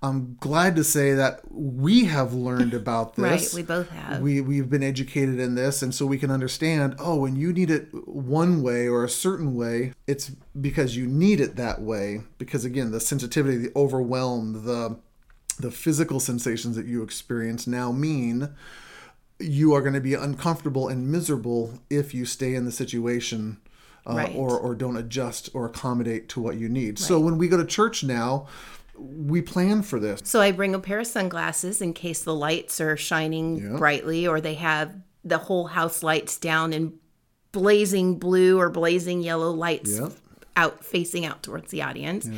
I'm 0.00 0.36
glad 0.38 0.76
to 0.76 0.84
say 0.84 1.12
that 1.14 1.40
we 1.50 2.04
have 2.04 2.32
learned 2.32 2.72
about 2.82 3.16
this. 3.16 3.24
Right. 3.24 3.54
We 3.54 3.62
both 3.66 3.88
have. 3.90 4.20
We 4.20 4.40
we've 4.40 4.70
been 4.70 4.82
educated 4.82 5.40
in 5.40 5.54
this, 5.56 5.82
and 5.82 5.94
so 5.94 6.06
we 6.06 6.18
can 6.18 6.30
understand. 6.30 6.94
Oh, 6.98 7.16
when 7.16 7.34
you 7.36 7.52
need 7.52 7.70
it 7.70 7.88
one 8.06 8.62
way 8.62 8.86
or 8.88 9.04
a 9.04 9.08
certain 9.08 9.54
way, 9.54 9.92
it's 10.06 10.30
because 10.60 10.96
you 10.96 11.06
need 11.06 11.40
it 11.40 11.56
that 11.56 11.80
way. 11.82 12.22
Because 12.38 12.64
again, 12.64 12.92
the 12.92 13.00
sensitivity, 13.00 13.56
the 13.56 13.72
overwhelm, 13.74 14.64
the 14.64 14.98
the 15.58 15.70
physical 15.72 16.20
sensations 16.20 16.76
that 16.76 16.86
you 16.86 17.02
experience 17.02 17.66
now 17.66 17.90
mean 17.90 18.50
you 19.40 19.72
are 19.74 19.80
going 19.80 19.94
to 19.94 20.00
be 20.00 20.14
uncomfortable 20.14 20.86
and 20.88 21.10
miserable 21.10 21.80
if 21.90 22.14
you 22.14 22.24
stay 22.24 22.54
in 22.54 22.64
the 22.64 22.72
situation 22.72 23.56
uh, 24.06 24.14
Right. 24.14 24.34
or 24.36 24.56
or 24.58 24.74
don't 24.76 24.96
adjust 24.96 25.50
or 25.54 25.66
accommodate 25.66 26.28
to 26.30 26.40
what 26.40 26.56
you 26.56 26.68
need. 26.68 26.98
So 26.98 27.18
when 27.18 27.38
we 27.38 27.48
go 27.48 27.56
to 27.56 27.64
church 27.64 28.04
now, 28.04 28.46
we 28.98 29.42
plan 29.42 29.82
for 29.82 29.98
this. 30.00 30.20
So 30.24 30.40
I 30.40 30.52
bring 30.52 30.74
a 30.74 30.78
pair 30.78 31.00
of 31.00 31.06
sunglasses 31.06 31.80
in 31.80 31.92
case 31.92 32.22
the 32.22 32.34
lights 32.34 32.80
are 32.80 32.96
shining 32.96 33.76
brightly 33.76 34.26
or 34.26 34.40
they 34.40 34.54
have 34.54 34.94
the 35.24 35.38
whole 35.38 35.66
house 35.68 36.02
lights 36.02 36.38
down 36.38 36.72
in 36.72 36.94
blazing 37.52 38.18
blue 38.18 38.58
or 38.58 38.70
blazing 38.70 39.20
yellow 39.22 39.50
lights 39.50 39.98
Yep. 39.98 40.12
out 40.56 40.84
facing 40.84 41.24
out 41.24 41.42
towards 41.42 41.70
the 41.70 41.82
audience, 41.82 42.28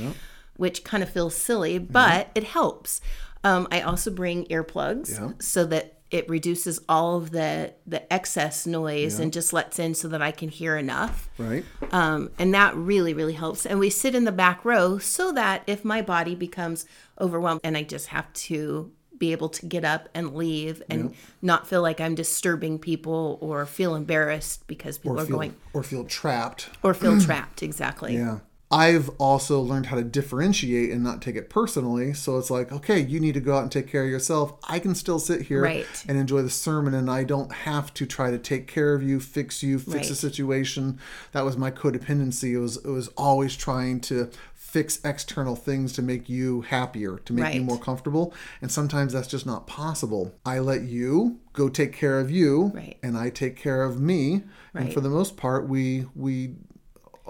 which 0.57 0.85
kind 0.85 1.02
of 1.02 1.09
feels 1.11 1.35
silly, 1.37 1.79
but 1.79 2.31
it 2.35 2.45
helps. 2.45 3.00
Um, 3.43 3.67
I 3.73 3.81
also 3.81 4.11
bring 4.11 4.45
earplugs 4.47 5.43
so 5.43 5.64
that 5.67 6.00
it 6.11 6.29
reduces 6.29 6.81
all 6.88 7.17
of 7.17 7.31
the 7.31 7.73
the 7.87 8.12
excess 8.12 8.67
noise 8.67 9.19
Yeah. 9.19 9.25
and 9.25 9.33
just 9.33 9.52
lets 9.52 9.79
in 9.79 9.95
so 9.95 10.09
that 10.09 10.21
I 10.23 10.31
can 10.33 10.49
hear 10.49 10.76
enough. 10.76 11.29
Right. 11.38 11.64
Um, 11.93 12.31
and 12.38 12.52
that 12.55 12.75
really, 12.76 13.14
really 13.14 13.35
helps. 13.35 13.64
And 13.64 13.79
we 13.79 13.90
sit 13.90 14.14
in 14.14 14.25
the 14.25 14.33
back 14.33 14.64
row 14.64 14.99
so 14.99 15.33
that 15.33 15.62
if 15.67 15.85
my 15.85 16.02
body 16.02 16.35
becomes 16.35 16.85
overwhelmed 17.21 17.61
and 17.62 17.76
I 17.76 17.83
just 17.85 18.09
have 18.09 18.33
to 18.33 18.90
be 19.19 19.33
able 19.33 19.50
to 19.50 19.67
get 19.67 19.85
up 19.85 20.09
and 20.14 20.35
leave 20.35 20.83
and 20.88 21.14
not 21.43 21.67
feel 21.67 21.83
like 21.83 22.00
I'm 22.00 22.14
disturbing 22.14 22.79
people 22.79 23.37
or 23.43 23.67
feel 23.67 23.95
embarrassed 23.95 24.67
because 24.67 24.97
people 24.97 25.19
Or 25.19 25.23
are 25.23 25.26
feel 25.26 25.37
going 25.37 25.57
or 25.75 25.83
feel 25.83 26.05
trapped. 26.07 26.71
or 26.83 26.95
feel 26.95 27.21
trapped. 27.26 27.62
Exactly. 27.62 28.14
Yeah. 28.14 28.38
I've 28.73 29.09
also 29.19 29.61
learned 29.61 29.87
how 29.87 29.97
to 29.97 30.05
differentiate 30.05 30.91
and 30.91 31.03
not 31.03 31.21
take 31.21 31.35
it 31.35 31.50
personally. 31.50 32.12
So 32.15 32.39
it's 32.39 32.50
like, 32.50 32.71
okay, 32.71 33.00
you 33.00 33.19
need 33.19 33.35
to 33.35 33.41
go 33.41 33.57
out 33.57 33.62
and 33.65 33.73
take 33.73 33.89
care 33.89 34.05
of 34.05 34.11
yourself. 34.11 34.55
I 34.69 34.79
can 34.79 34.95
still 34.95 35.19
sit 35.19 35.43
here 35.43 35.62
Right. 35.62 36.05
and 36.09 36.17
enjoy 36.17 36.43
the 36.43 36.50
sermon, 36.50 36.95
and 36.95 37.11
I 37.11 37.25
don't 37.25 37.53
have 37.53 37.93
to 37.95 38.07
try 38.07 38.31
to 38.31 38.39
take 38.39 38.69
care 38.69 38.95
of 38.95 39.03
you, 39.03 39.19
fix 39.19 39.62
you, 39.62 39.79
fix 39.81 40.09
Right. 40.09 40.17
situation. 40.17 40.99
That 41.33 41.45
was 41.45 41.57
my 41.57 41.71
codependency. 41.73 42.53
It 42.53 42.59
was 42.61 42.77
it 42.77 42.87
was 42.91 43.09
always 43.17 43.57
trying 43.57 44.00
to 44.03 44.29
fix 44.55 45.00
external 45.05 45.57
things 45.57 45.93
to 45.95 46.00
make 46.03 46.29
you 46.29 46.61
happier, 46.61 47.19
to 47.25 47.33
make 47.33 47.53
you 47.57 47.62
more 47.62 47.77
comfortable. 47.79 48.33
And 48.62 48.71
sometimes 48.71 49.12
that's 49.12 49.27
just 49.27 49.45
not 49.45 49.67
possible. 49.67 50.33
I 50.47 50.61
let 50.61 50.83
you 50.83 51.39
go 51.55 51.69
take 51.69 51.93
care 51.93 52.21
of 52.21 52.31
you, 52.31 52.71
Right. 52.73 52.97
and 53.03 53.19
I 53.19 53.31
take 53.31 53.57
care 53.57 53.83
of 53.83 54.00
me. 54.00 54.45
And 54.73 54.93
for 54.93 55.00
the 55.00 55.09
most 55.11 55.37
part, 55.37 55.69
we 55.69 56.07
we 56.15 56.55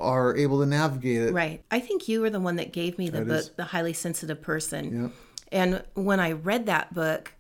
are 0.01 0.37
able 0.37 0.61
to 0.61 0.67
navigate 0.67 1.23
it. 1.23 1.33
Right. 1.33 1.63
I 1.71 1.81
think 1.81 2.09
you 2.09 2.21
were 2.21 2.31
the 2.31 2.41
one 2.41 2.57
that 2.57 2.73
gave 2.73 2.99
me 2.99 3.09
the 3.09 3.19
That 3.19 3.29
book, 3.29 3.39
is- 3.41 3.51
The 3.57 3.65
Highly 3.65 3.93
Sensitive 3.93 4.41
Person. 4.43 5.03
Yep. 5.03 5.13
And 5.53 5.85
when 5.95 6.21
I 6.21 6.33
read 6.33 6.67
that 6.67 6.95
book, 6.95 7.33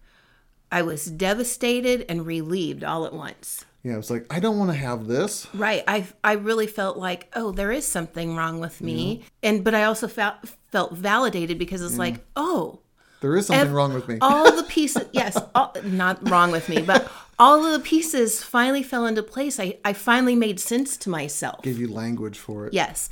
I 0.72 0.82
was 0.82 1.04
devastated 1.06 2.04
and 2.08 2.26
relieved 2.26 2.84
all 2.84 3.06
at 3.06 3.12
once. 3.12 3.64
Yeah, 3.82 3.96
it's 3.96 4.10
like 4.10 4.26
I 4.32 4.40
don't 4.40 4.58
want 4.58 4.70
to 4.70 4.76
have 4.76 5.06
this. 5.06 5.46
Right. 5.54 5.82
I 5.88 6.06
I 6.22 6.32
really 6.32 6.66
felt 6.66 6.98
like, 6.98 7.28
oh, 7.34 7.50
there 7.50 7.72
is 7.72 7.86
something 7.86 8.36
wrong 8.36 8.60
with 8.60 8.80
me. 8.82 9.24
And 9.42 9.64
but 9.64 9.74
I 9.74 9.84
also 9.84 10.06
felt 10.06 10.34
felt 10.70 10.92
validated 10.92 11.58
because 11.58 11.80
it's 11.82 11.96
like, 11.96 12.16
oh, 12.36 12.80
There 13.22 13.34
is 13.36 13.46
something 13.46 13.68
ev- 13.68 13.72
wrong 13.72 13.94
with 13.94 14.06
me. 14.06 14.18
all 14.20 14.52
the 14.54 14.62
pieces 14.68 15.04
yes, 15.12 15.38
all, 15.54 15.74
not 15.84 16.28
wrong 16.28 16.50
with 16.50 16.68
me, 16.68 16.82
but 16.82 17.10
all 17.40 17.64
of 17.64 17.72
the 17.72 17.80
pieces 17.80 18.42
finally 18.44 18.82
fell 18.82 19.06
into 19.06 19.22
place. 19.22 19.58
I, 19.58 19.78
I 19.84 19.92
finally 19.94 20.36
made 20.36 20.60
sense 20.60 20.96
to 20.98 21.10
myself. 21.10 21.62
Gave 21.62 21.78
you 21.80 21.88
language 21.88 22.38
for 22.38 22.66
it. 22.66 22.74
Yes. 22.74 23.08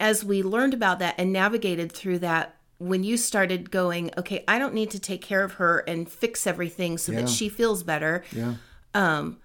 As 0.00 0.24
we 0.24 0.42
learned 0.42 0.74
about 0.74 0.98
that 0.98 1.14
and 1.16 1.32
navigated 1.32 1.92
through 1.92 2.18
that, 2.18 2.56
when 2.78 3.02
you 3.02 3.16
started 3.16 3.70
going, 3.70 4.10
okay, 4.18 4.44
I 4.46 4.58
don't 4.58 4.74
need 4.74 4.90
to 4.90 5.00
take 5.00 5.22
care 5.22 5.42
of 5.42 5.54
her 5.54 5.78
and 5.88 6.08
fix 6.08 6.46
everything 6.46 6.98
so 6.98 7.12
Yeah. 7.12 7.22
that 7.22 7.28
she 7.28 7.48
feels 7.48 7.82
better. 7.82 8.24
Yeah. 8.32 8.54
Um, 8.94 9.38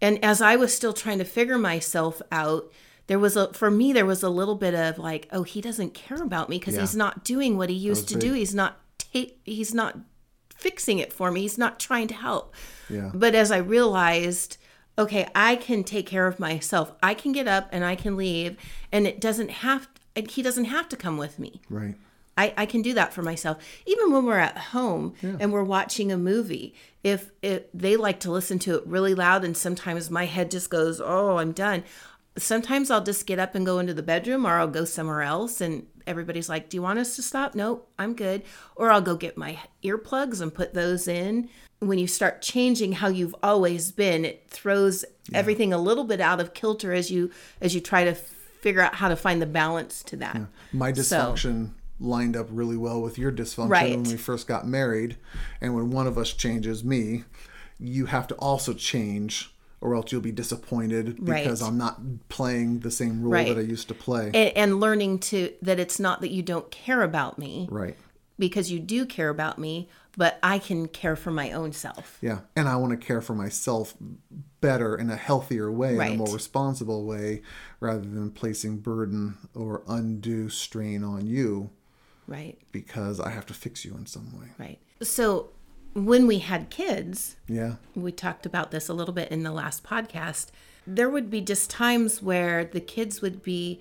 and 0.00 0.22
as 0.24 0.40
I 0.42 0.56
was 0.56 0.74
still 0.74 0.92
trying 0.92 1.18
to 1.18 1.24
figure 1.24 1.58
myself 1.58 2.22
out, 2.30 2.70
there 3.08 3.18
was 3.18 3.36
a 3.36 3.52
for 3.52 3.70
me 3.70 3.92
there 3.92 4.06
was 4.06 4.22
a 4.22 4.28
little 4.30 4.54
bit 4.54 4.74
of 4.74 4.98
like, 4.98 5.28
oh, 5.32 5.42
he 5.42 5.60
doesn't 5.60 5.92
care 5.92 6.22
about 6.22 6.48
me 6.48 6.58
because 6.58 6.74
Yeah. 6.74 6.80
he's 6.82 6.96
not 6.96 7.24
doing 7.24 7.56
what 7.58 7.68
he 7.68 7.76
used 7.76 8.08
to 8.08 8.14
was 8.16 8.24
do. 8.24 8.32
He's 8.32 8.54
not 8.54 8.80
ta- 8.98 9.32
he's 9.44 9.74
not 9.74 9.98
fixing 10.62 10.98
it 10.98 11.12
for 11.12 11.30
me. 11.30 11.42
He's 11.42 11.58
not 11.58 11.80
trying 11.80 12.08
to 12.08 12.14
help. 12.14 12.54
Yeah. 12.88 13.10
But 13.12 13.34
as 13.34 13.50
I 13.50 13.58
realized, 13.58 14.56
okay, 14.96 15.26
I 15.34 15.56
can 15.56 15.82
take 15.84 16.06
care 16.06 16.26
of 16.26 16.38
myself. 16.38 16.92
I 17.02 17.14
can 17.14 17.32
get 17.32 17.48
up 17.48 17.68
and 17.72 17.84
I 17.84 17.96
can 17.96 18.16
leave, 18.16 18.56
and 18.90 19.06
it 19.06 19.20
doesn't 19.20 19.50
have. 19.50 19.88
And 20.14 20.30
he 20.30 20.42
doesn't 20.42 20.66
have 20.66 20.88
to 20.90 20.96
come 20.96 21.16
with 21.16 21.38
me. 21.38 21.62
Right. 21.70 21.96
I, 22.36 22.54
I 22.56 22.66
can 22.66 22.82
do 22.82 22.94
that 22.94 23.12
for 23.12 23.22
myself. 23.22 23.62
Even 23.86 24.12
when 24.12 24.24
we're 24.24 24.38
at 24.38 24.56
home 24.58 25.14
and 25.22 25.52
we're 25.52 25.64
watching 25.64 26.10
a 26.10 26.16
movie, 26.16 26.74
if 27.02 27.30
if 27.42 27.64
they 27.74 27.96
like 27.96 28.20
to 28.20 28.30
listen 28.30 28.58
to 28.60 28.76
it 28.76 28.86
really 28.86 29.14
loud, 29.14 29.44
and 29.44 29.56
sometimes 29.56 30.10
my 30.10 30.26
head 30.26 30.50
just 30.50 30.70
goes, 30.70 31.00
"Oh, 31.00 31.38
I'm 31.38 31.52
done." 31.52 31.84
Sometimes 32.38 32.90
I'll 32.90 33.04
just 33.04 33.26
get 33.26 33.38
up 33.38 33.54
and 33.54 33.66
go 33.66 33.78
into 33.78 33.92
the 33.92 34.02
bedroom, 34.02 34.46
or 34.46 34.58
I'll 34.58 34.66
go 34.66 34.86
somewhere 34.86 35.20
else, 35.22 35.60
and 35.60 35.86
everybody's 36.06 36.48
like, 36.48 36.68
"Do 36.68 36.76
you 36.76 36.82
want 36.82 36.98
us 36.98 37.16
to 37.16 37.22
stop?" 37.22 37.54
No, 37.54 37.82
I'm 37.98 38.14
good. 38.14 38.42
Or 38.76 38.90
I'll 38.90 39.00
go 39.02 39.16
get 39.16 39.36
my 39.36 39.58
earplugs 39.84 40.40
and 40.40 40.52
put 40.54 40.74
those 40.74 41.06
in. 41.08 41.48
When 41.80 41.98
you 41.98 42.06
start 42.06 42.42
changing 42.42 42.92
how 42.92 43.08
you've 43.08 43.34
always 43.42 43.90
been, 43.90 44.24
it 44.24 44.46
throws 44.48 45.04
everything 45.34 45.72
a 45.72 45.78
little 45.78 46.04
bit 46.04 46.20
out 46.20 46.40
of 46.40 46.54
kilter 46.54 46.92
as 46.92 47.10
you 47.10 47.30
as 47.60 47.74
you 47.74 47.80
try 47.80 48.04
to 48.04 48.14
figure 48.14 48.80
out 48.80 48.94
how 48.96 49.08
to 49.08 49.16
find 49.16 49.42
the 49.42 49.46
balance 49.46 50.02
to 50.04 50.16
that. 50.16 50.40
My 50.72 50.92
So- 50.92 51.02
dysfunction 51.16 51.70
lined 51.98 52.36
up 52.36 52.46
really 52.50 52.76
well 52.76 53.00
with 53.02 53.18
your 53.18 53.30
dysfunction 53.32 53.68
Right. 53.70 53.90
when 53.96 54.04
we 54.04 54.16
first 54.16 54.46
got 54.46 54.66
married. 54.66 55.16
And 55.60 55.74
when 55.74 55.90
one 55.90 56.06
of 56.06 56.16
us 56.18 56.32
changes 56.32 56.82
me, 56.84 57.24
you 57.78 58.06
have 58.06 58.26
to 58.28 58.34
also 58.36 58.72
change 58.72 59.52
or 59.82 59.94
else 59.96 60.12
you'll 60.12 60.20
be 60.22 60.32
disappointed 60.32 61.22
because 61.24 61.60
Right. 61.60 61.68
I'm 61.68 61.76
not 61.76 62.00
playing 62.28 62.80
the 62.80 62.90
same 62.90 63.20
role 63.22 63.32
Right. 63.32 63.48
that 63.48 63.58
I 63.58 63.62
used 63.62 63.88
to 63.88 63.94
play. 63.94 64.26
and, 64.32 64.56
and 64.56 64.80
learning 64.80 65.18
to 65.30 65.52
that 65.60 65.78
it's 65.78 65.98
not 66.00 66.20
that 66.22 66.30
you 66.30 66.42
don't 66.42 66.70
care 66.70 67.02
about 67.02 67.38
me 67.38 67.66
right. 67.70 67.96
because 68.38 68.70
you 68.70 68.78
do 68.78 69.04
care 69.04 69.28
about 69.28 69.58
me 69.58 69.88
but 70.16 70.38
i 70.42 70.58
can 70.58 70.86
care 70.88 71.16
for 71.16 71.30
my 71.30 71.50
own 71.52 71.72
self 71.72 72.18
Yeah. 72.20 72.40
And 72.54 72.68
I 72.68 72.76
want 72.76 72.92
to 72.92 73.06
care 73.06 73.20
for 73.20 73.34
myself 73.34 73.94
better 74.60 74.94
in 74.96 75.10
a 75.10 75.16
healthier 75.16 75.70
way, 75.72 75.94
in 75.96 76.00
a 76.00 76.16
more 76.16 76.32
responsible 76.32 77.04
way, 77.04 77.42
rather 77.80 78.00
than 78.02 78.30
placing 78.30 78.78
burden 78.78 79.36
or 79.54 79.82
undue 79.88 80.48
strain 80.48 81.02
on 81.02 81.26
you 81.26 81.70
right 82.28 82.56
because 82.70 83.18
I 83.18 83.30
have 83.30 83.46
to 83.46 83.54
fix 83.54 83.84
you 83.84 83.94
in 83.96 84.06
some 84.06 84.38
way. 84.38 84.46
right 84.58 84.78
so 85.02 85.48
when 85.94 86.26
we 86.26 86.38
had 86.38 86.70
kids 86.70 87.36
Yeah. 87.48 87.74
we 87.94 88.12
talked 88.12 88.46
about 88.46 88.70
this 88.70 88.88
a 88.88 88.94
little 88.94 89.14
bit 89.14 89.30
in 89.30 89.42
the 89.42 89.52
last 89.52 89.84
podcast 89.84 90.46
there 90.86 91.08
would 91.10 91.30
be 91.30 91.40
just 91.40 91.70
times 91.70 92.22
where 92.22 92.64
the 92.64 92.80
kids 92.80 93.20
would 93.22 93.42
be 93.42 93.80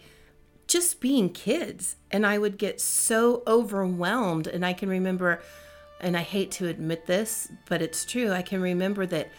just 0.67 0.99
being 1.01 1.29
kids 1.29 1.95
and 2.11 2.25
i 2.25 2.37
would 2.37 2.57
get 2.57 2.79
so 2.81 3.41
overwhelmed 3.47 4.47
and 4.47 4.65
i 4.65 4.73
can 4.73 4.89
remember 4.89 5.41
and 5.99 6.15
i 6.17 6.21
hate 6.21 6.51
to 6.51 6.67
admit 6.67 7.05
this 7.07 7.49
but 7.67 7.81
it's 7.81 8.05
true 8.05 8.31
i 8.31 8.41
can 8.41 8.61
remember 8.61 9.05
that 9.05 9.29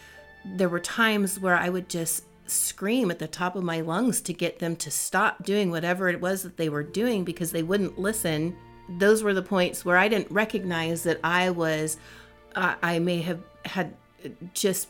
there 0.45 0.69
were 0.69 0.79
times 0.79 1.39
where 1.39 1.55
i 1.55 1.69
would 1.69 1.87
just 1.89 2.23
scream 2.45 3.09
at 3.09 3.19
the 3.19 3.27
top 3.27 3.55
of 3.55 3.63
my 3.63 3.79
lungs 3.81 4.19
to 4.19 4.33
get 4.33 4.59
them 4.59 4.75
to 4.75 4.91
stop 4.91 5.43
doing 5.43 5.71
whatever 5.71 6.09
it 6.09 6.19
was 6.19 6.43
that 6.43 6.57
they 6.57 6.67
were 6.69 6.83
doing 6.83 7.23
because 7.23 7.51
they 7.51 7.63
wouldn't 7.63 7.97
listen 7.97 8.55
those 8.99 9.23
were 9.23 9.33
the 9.33 9.41
points 9.41 9.85
where 9.85 9.97
i 9.97 10.09
didn't 10.09 10.29
recognize 10.29 11.03
that 11.03 11.19
i 11.23 11.49
was 11.49 11.97
I 12.55 12.75
I 12.81 12.99
may 12.99 13.21
have 13.21 13.39
had 13.65 13.93
just 14.53 14.87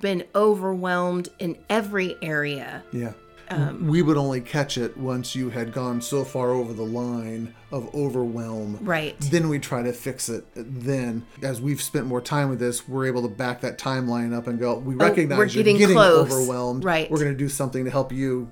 been 0.00 0.24
overwhelmed 0.34 1.28
in 1.38 1.56
every 1.70 2.16
area. 2.22 2.82
Yeah. 2.92 3.12
Um, 3.50 3.86
we 3.88 4.02
would 4.02 4.18
only 4.18 4.42
catch 4.42 4.76
it 4.76 4.94
once 4.98 5.34
you 5.34 5.48
had 5.48 5.72
gone 5.72 6.02
so 6.02 6.22
far 6.22 6.50
over 6.50 6.74
the 6.74 6.82
line 6.84 7.54
of 7.72 7.88
overwhelm. 7.94 8.78
Right. 8.82 9.18
Then 9.20 9.48
we 9.48 9.58
try 9.58 9.82
to 9.82 9.92
fix 9.94 10.28
it. 10.28 10.44
Then, 10.54 11.24
as 11.42 11.58
we've 11.58 11.80
spent 11.80 12.04
more 12.04 12.20
time 12.20 12.50
with 12.50 12.58
this, 12.58 12.86
we're 12.86 13.06
able 13.06 13.22
to 13.22 13.28
back 13.28 13.62
that 13.62 13.78
timeline 13.78 14.36
up 14.36 14.48
and 14.48 14.58
go, 14.58 14.78
we 14.78 14.94
recognize 14.96 15.36
Oh, 15.36 15.38
we're 15.38 15.44
you're 15.46 15.64
getting 15.64 15.78
getting 15.78 15.96
close. 15.96 16.30
overwhelmed. 16.30 16.84
Right. 16.84 17.10
We're 17.10 17.20
going 17.20 17.32
to 17.32 17.38
do 17.38 17.48
something 17.48 17.86
to 17.86 17.90
help 17.90 18.12
you 18.12 18.50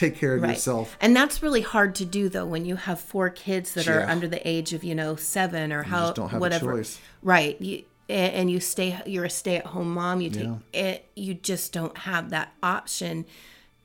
take 0.00 0.16
care 0.16 0.34
of 0.34 0.42
Right. 0.42 0.50
yourself. 0.50 0.96
And 1.00 1.14
that's 1.14 1.42
really 1.42 1.60
hard 1.60 1.94
to 1.96 2.04
do 2.04 2.28
though 2.28 2.46
when 2.46 2.64
you 2.64 2.76
have 2.76 2.98
four 3.00 3.30
kids 3.30 3.74
that 3.74 3.86
are 3.86 4.02
under 4.02 4.26
the 4.26 4.46
age 4.48 4.72
of, 4.72 4.82
you 4.82 4.94
know, 4.94 5.14
7 5.16 5.72
or 5.72 5.82
how 5.84 6.06
have 6.14 6.32
a 6.34 6.38
whatever. 6.38 6.72
choice. 6.78 6.98
Right. 7.22 7.60
You, 7.60 7.84
and 8.08 8.50
you 8.50 8.58
stay 8.58 8.98
you're 9.06 9.26
a 9.26 9.30
stay-at-home 9.30 9.94
mom, 9.94 10.20
you 10.20 10.30
take 10.30 10.44
Yeah. 10.44 10.56
it 10.72 11.06
you 11.14 11.34
just 11.34 11.72
don't 11.72 11.96
have 11.98 12.30
that 12.30 12.52
option 12.62 13.24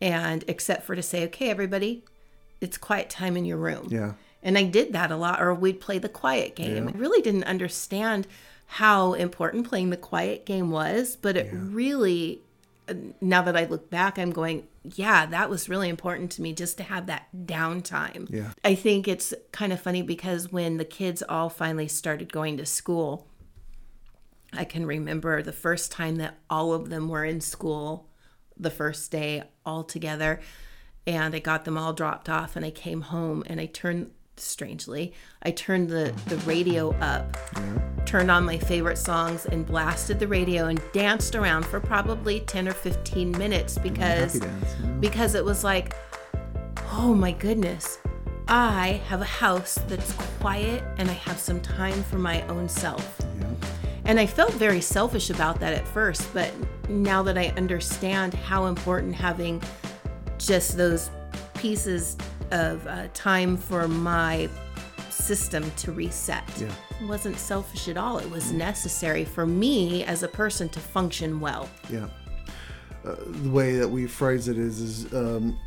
and 0.01 0.43
except 0.47 0.83
for 0.83 0.95
to 0.95 1.01
say, 1.03 1.23
"Okay, 1.25 1.49
everybody, 1.49 2.03
it's 2.59 2.77
quiet 2.77 3.09
time 3.09 3.37
in 3.37 3.45
your 3.45 3.57
room." 3.57 3.87
Yeah. 3.91 4.13
And 4.41 4.57
I 4.57 4.63
did 4.63 4.93
that 4.93 5.11
a 5.11 5.15
lot, 5.17 5.41
or 5.41 5.53
we'd 5.53 5.79
play 5.79 5.97
the 5.99 6.09
quiet 6.09 6.55
game. 6.55 6.87
I 6.87 6.91
really 6.97 7.21
didn't 7.21 7.45
understand 7.45 8.27
how 8.67 9.13
important 9.13 9.67
playing 9.67 9.89
the 9.91 9.97
quiet 9.97 10.45
game 10.45 10.69
was, 10.71 11.15
but 11.19 11.35
it 11.37 11.49
really, 11.51 12.41
uh, 12.89 12.93
now 13.21 13.41
that 13.43 13.55
I 13.57 13.65
look 13.65 13.89
back, 13.89 14.17
I'm 14.19 14.31
going, 14.31 14.67
yeah, 14.95 15.25
that 15.25 15.49
was 15.49 15.69
really 15.69 15.89
important 15.89 16.31
to 16.31 16.41
me 16.41 16.53
just 16.53 16.77
to 16.77 16.83
have 16.83 17.07
that 17.07 17.27
downtime. 17.35 18.29
Yeah. 18.29 18.51
I 18.63 18.75
think 18.75 19.07
it's 19.07 19.33
kind 19.51 19.73
of 19.73 19.79
funny 19.79 20.01
because 20.01 20.51
when 20.51 20.77
the 20.77 20.85
kids 20.85 21.23
all 21.27 21.49
finally 21.49 21.87
started 21.87 22.31
going 22.31 22.57
to 22.57 22.65
school, 22.65 23.27
I 24.53 24.65
can 24.65 24.85
remember 24.85 25.41
the 25.41 25.51
first 25.51 25.91
time 25.91 26.17
that 26.17 26.37
all 26.49 26.73
of 26.73 26.89
them 26.89 27.09
were 27.09 27.25
in 27.25 27.41
school, 27.41 28.09
the 28.57 28.69
first 28.69 29.11
day 29.11 29.43
all 29.65 29.83
together, 29.83 30.39
and 31.07 31.35
I 31.35 31.39
got 31.39 31.65
them 31.65 31.77
all 31.77 31.93
dropped 31.93 32.29
off, 32.29 32.55
and 32.55 32.65
I 32.65 32.71
came 32.71 33.01
home 33.01 33.43
and 33.47 33.59
I 33.59 33.65
turned 33.65 34.11
strangely, 34.37 35.13
I 35.43 35.51
turned 35.51 35.89
the 35.89 36.13
the 36.27 36.37
radio 36.39 36.91
up, 36.95 37.37
turned 38.05 38.31
on 38.31 38.45
my 38.45 38.57
favorite 38.57 38.97
songs, 38.97 39.45
and 39.45 39.65
blasted 39.65 40.19
the 40.19 40.27
radio 40.27 40.67
and 40.67 40.81
danced 40.93 41.35
around 41.35 41.65
for 41.65 41.79
probably 41.79 42.41
ten 42.41 42.67
or 42.67 42.73
fifteen 42.73 43.31
minutes 43.31 43.77
because 43.77 44.39
dance. 44.39 44.75
yeah. 44.81 44.89
because 44.99 45.35
it 45.35 45.43
was 45.43 45.63
like, 45.63 45.95
oh 46.91 47.13
my 47.13 47.31
goodness, 47.31 47.99
I 48.47 49.01
have 49.07 49.21
a 49.21 49.25
house 49.25 49.79
that's 49.87 50.13
quiet 50.39 50.83
and 50.97 51.09
I 51.09 51.13
have 51.13 51.39
some 51.39 51.59
time 51.59 52.03
for 52.03 52.17
my 52.17 52.41
own 52.47 52.69
self. 52.69 53.17
Yeah. 53.39 53.47
And 54.05 54.19
I 54.19 54.27
felt 54.27 54.53
very 54.53 54.81
selfish 54.81 55.31
about 55.31 55.59
that 55.61 55.73
at 55.73 55.87
first, 55.87 56.31
but 56.31 56.53
now 56.87 57.23
that 57.23 57.37
I 57.37 57.47
understand 57.57 58.35
how 58.35 58.67
important 58.67 59.15
having 59.15 59.63
just 60.37 60.77
those 60.77 61.09
pieces 61.55 62.15
of 62.51 62.85
uh, 62.87 63.07
time 63.13 63.57
for 63.57 63.87
my 63.87 64.49
system 65.09 65.69
to 65.77 65.91
reset 65.91 66.43
Yeah. 66.59 66.67
it 67.01 67.07
wasn't 67.07 67.37
selfish 67.37 67.87
at 67.87 67.97
all. 67.97 68.17
It 68.19 68.29
was 68.29 68.51
necessary 68.51 69.25
for 69.25 69.45
me 69.45 70.03
as 70.03 70.23
a 70.23 70.27
person 70.27 70.69
to 70.69 70.79
function 70.79 71.39
well. 71.39 71.69
Yeah. 71.89 72.07
Uh, 73.05 73.15
the 73.43 73.49
way 73.49 73.77
that 73.77 73.87
we 73.87 74.07
phrase 74.07 74.47
it 74.47 74.57
is, 74.57 74.79
is 74.79 75.13
um, 75.13 75.57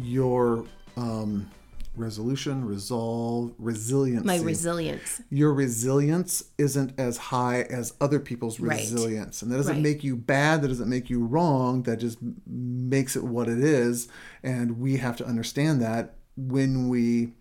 your 0.00 0.64
um, 0.96 1.50
resolution, 1.96 2.64
resolve, 2.64 3.52
resiliency. 3.58 4.26
My 4.26 4.38
resilience. 4.38 5.20
your 5.30 5.52
resilience 5.52 6.44
isn't 6.58 6.92
as 6.98 7.16
high 7.16 7.62
as 7.62 7.92
other 8.00 8.18
people's 8.20 8.58
Right. 8.58 8.80
resilience. 8.80 9.42
And 9.42 9.50
that 9.52 9.56
doesn't 9.56 9.74
Right. 9.74 9.82
make 9.82 10.02
you 10.04 10.16
bad, 10.16 10.62
that 10.62 10.68
doesn't 10.68 10.88
make 10.88 11.10
you 11.10 11.24
wrong, 11.24 11.82
that 11.84 11.98
just 11.98 12.18
makes 12.46 13.16
it 13.16 13.22
what 13.24 13.48
it 13.48 13.58
is. 13.58 14.08
And 14.42 14.78
we 14.80 14.96
have 14.96 15.16
to 15.18 15.26
understand 15.26 15.80
that 15.82 16.14
when 16.36 16.88
we 16.88 17.32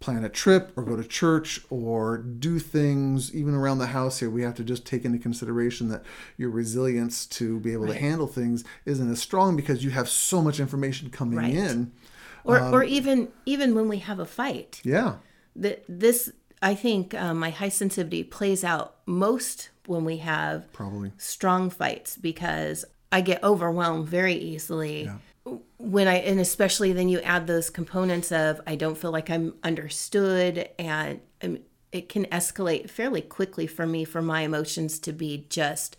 plan 0.00 0.22
a 0.24 0.28
trip 0.28 0.70
or 0.76 0.82
go 0.82 0.96
to 0.96 1.04
church 1.04 1.60
or 1.70 2.18
do 2.18 2.58
things 2.58 3.34
even 3.34 3.54
around 3.54 3.78
the 3.78 3.86
house 3.86 4.18
here 4.20 4.28
we 4.28 4.42
have 4.42 4.54
to 4.54 4.62
just 4.62 4.84
take 4.84 5.02
into 5.04 5.18
consideration 5.18 5.88
that 5.88 6.02
your 6.36 6.50
resilience 6.50 7.24
to 7.24 7.58
be 7.60 7.72
able 7.72 7.86
to 7.86 7.94
handle 7.94 8.26
things 8.26 8.64
isn't 8.84 9.10
as 9.10 9.18
strong 9.22 9.56
because 9.56 9.82
you 9.82 9.90
have 9.90 10.06
so 10.08 10.42
much 10.42 10.60
information 10.60 11.08
coming 11.08 11.38
Right. 11.38 11.54
in 11.54 11.92
Or, 12.44 12.60
Um, 12.60 12.74
or 12.74 12.82
even 12.84 13.28
even 13.46 13.74
when 13.74 13.88
we 13.88 13.98
have 13.98 14.18
a 14.18 14.26
fight. 14.26 14.82
yeah 14.84 15.16
The, 15.56 15.78
this 15.88 16.30
I 16.60 16.74
think 16.74 17.14
um, 17.14 17.38
my 17.38 17.50
high 17.50 17.70
sensitivity 17.70 18.24
plays 18.24 18.62
out 18.64 18.96
most 19.06 19.70
when 19.86 20.04
we 20.04 20.18
have 20.18 20.70
probably 20.74 21.12
strong 21.16 21.70
fights 21.70 22.16
because 22.18 22.84
I 23.10 23.20
get 23.22 23.42
overwhelmed 23.42 24.06
very 24.08 24.34
easily. 24.34 25.10
When 25.76 26.08
I 26.08 26.14
and 26.14 26.40
especially 26.40 26.92
then 26.92 27.08
you 27.08 27.20
add 27.20 27.46
those 27.46 27.70
components 27.70 28.32
of 28.32 28.60
I 28.66 28.76
don't 28.76 28.96
feel 28.96 29.10
like 29.10 29.30
I'm 29.30 29.54
understood 29.62 30.68
and 30.78 31.20
um, 31.42 31.58
it 31.92 32.08
can 32.08 32.24
escalate 32.26 32.88
fairly 32.88 33.20
quickly 33.20 33.66
for 33.66 33.86
me 33.86 34.04
for 34.04 34.22
my 34.22 34.40
emotions 34.40 34.98
to 35.00 35.12
be 35.12 35.46
just 35.50 35.96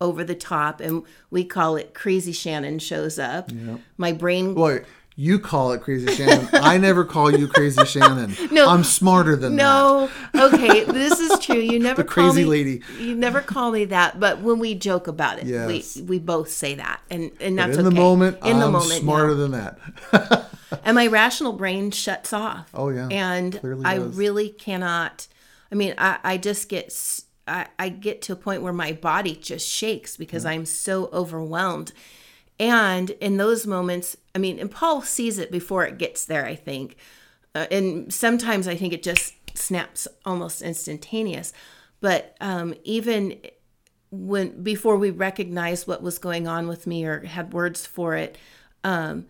over 0.00 0.24
the 0.24 0.34
top 0.34 0.80
and 0.80 1.02
we 1.30 1.44
call 1.44 1.76
it 1.76 1.92
crazy 1.92 2.32
Shannon 2.32 2.78
shows 2.78 3.18
up. 3.18 3.50
My 3.96 4.12
brain 4.12 4.54
Boy, 4.54 4.84
you 5.20 5.40
call 5.40 5.72
it 5.72 5.82
crazy 5.82 6.06
Shannon. 6.14 6.48
I 6.52 6.78
never 6.78 7.04
call 7.04 7.36
you 7.36 7.48
crazy 7.48 7.84
Shannon. 7.84 8.36
No. 8.52 8.68
I'm 8.68 8.84
smarter 8.84 9.34
than 9.34 9.56
that. 9.56 9.62
No, 9.62 10.08
okay, 10.34 10.84
this 10.84 11.18
is 11.18 11.40
true. 11.40 11.56
You 11.58 11.78
never 11.88 12.02
The 12.02 12.08
call 12.08 12.24
crazy 12.30 12.44
me- 12.44 12.48
lady. 12.50 12.82
You 13.00 13.16
never 13.16 13.40
call 13.40 13.72
me 13.72 13.84
that, 13.86 14.20
but 14.20 14.40
when 14.40 14.60
we 14.60 14.76
joke 14.76 15.08
about 15.08 15.40
it, 15.40 15.46
Yes. 15.46 15.96
we 15.96 16.02
we 16.02 16.18
both 16.20 16.50
say 16.50 16.76
that, 16.76 17.00
and 17.10 17.32
and 17.40 17.56
But 17.56 17.66
that's 17.66 17.78
in 17.78 17.86
okay. 17.86 17.94
the 17.94 18.00
moment, 18.00 18.38
in 18.44 18.60
the 18.60 18.70
moment, 18.70 18.92
I'm 18.92 19.00
smarter 19.00 19.34
no. 19.34 19.34
than 19.34 19.50
that. 19.50 20.48
and 20.84 20.94
my 20.94 21.08
rational 21.08 21.52
brain 21.52 21.90
shuts 21.90 22.32
off. 22.32 22.70
Oh, 22.72 22.90
yeah. 22.90 23.08
and 23.10 23.58
I 23.84 23.96
really 23.96 24.50
cannot. 24.50 25.26
I 25.72 25.74
mean, 25.74 25.94
I 25.98 26.18
I 26.22 26.36
just 26.38 26.68
get. 26.68 26.92
I 27.46 27.88
get 27.88 28.20
to 28.22 28.34
a 28.34 28.36
point 28.36 28.60
where 28.62 28.74
my 28.74 28.92
body 28.92 29.34
just 29.34 29.66
shakes 29.66 30.16
because 30.18 30.44
I'm 30.44 30.66
so 30.66 31.08
overwhelmed. 31.14 31.92
And 32.60 33.10
in 33.10 33.36
those 33.36 33.66
moments, 33.66 34.16
I 34.34 34.38
mean, 34.38 34.58
and 34.58 34.70
Paul 34.70 35.02
sees 35.02 35.38
it 35.38 35.52
before 35.52 35.86
it 35.86 35.98
gets 35.98 36.24
there, 36.24 36.44
I 36.44 36.54
think. 36.54 36.96
Uh, 37.54 37.66
and 37.70 38.12
sometimes 38.12 38.66
I 38.66 38.76
think 38.76 38.92
it 38.92 39.02
just 39.02 39.34
snaps 39.56 40.08
almost 40.24 40.62
instantaneous. 40.62 41.52
But 42.00 42.36
um, 42.40 42.74
even 42.84 43.38
when 44.10 44.62
before 44.62 44.96
we 44.96 45.10
recognized 45.10 45.86
what 45.86 46.02
was 46.02 46.18
going 46.18 46.48
on 46.48 46.68
with 46.68 46.86
me 46.86 47.04
or 47.04 47.20
had 47.20 47.52
words 47.52 47.86
for 47.86 48.14
it, 48.14 48.38
um, 48.84 49.26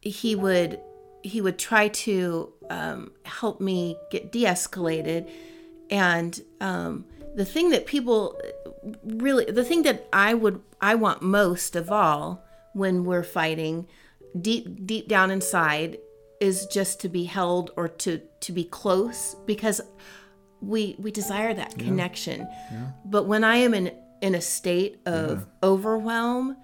he 0.00 0.34
would 0.34 0.80
he 1.22 1.40
would 1.40 1.58
try 1.58 1.88
to 1.88 2.52
um, 2.70 3.12
help 3.24 3.60
me 3.60 3.96
get 4.10 4.30
de-escalated 4.30 5.28
and 5.90 6.40
um, 6.60 7.04
the 7.38 7.44
thing 7.44 7.70
that 7.70 7.86
people 7.86 8.38
really 9.04 9.44
the 9.44 9.64
thing 9.64 9.82
that 9.82 10.08
i 10.12 10.34
would 10.34 10.60
i 10.80 10.94
want 10.94 11.22
most 11.22 11.76
of 11.76 11.90
all 11.90 12.44
when 12.72 13.04
we're 13.04 13.22
fighting 13.22 13.86
deep 14.40 14.84
deep 14.84 15.06
down 15.06 15.30
inside 15.30 15.98
is 16.40 16.66
just 16.66 17.00
to 17.00 17.08
be 17.08 17.24
held 17.24 17.70
or 17.76 17.86
to 17.88 18.20
to 18.40 18.52
be 18.52 18.64
close 18.64 19.36
because 19.46 19.80
we 20.60 20.96
we 20.98 21.10
desire 21.12 21.54
that 21.54 21.78
connection. 21.78 22.40
But 23.04 23.26
when 23.26 23.44
i 23.44 23.56
am 23.56 23.72
in 23.72 23.92
in 24.20 24.34
a 24.34 24.40
state 24.40 24.98
of 25.06 25.46
overwhelm 25.62 26.56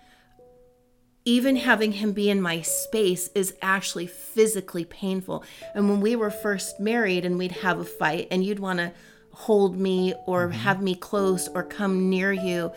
even 1.24 1.56
having 1.56 1.92
him 1.92 2.12
be 2.12 2.28
in 2.28 2.40
my 2.40 2.60
space 2.60 3.30
is 3.34 3.54
actually 3.62 4.06
physically 4.06 4.84
painful. 4.84 5.42
And 5.74 5.88
when 5.88 6.02
we 6.02 6.16
were 6.16 6.30
first 6.30 6.78
married 6.78 7.24
and 7.24 7.38
we'd 7.38 7.52
have 7.52 7.78
a 7.78 7.84
fight 7.84 8.28
and 8.30 8.44
you'd 8.44 8.58
want 8.58 8.78
to 8.80 8.92
hold 9.34 9.76
me 9.78 10.14
or 10.26 10.48
have 10.50 10.80
me 10.82 10.94
close 10.94 11.48
or 11.48 11.62
come 11.62 12.08
near 12.08 12.32
you, 12.32 12.72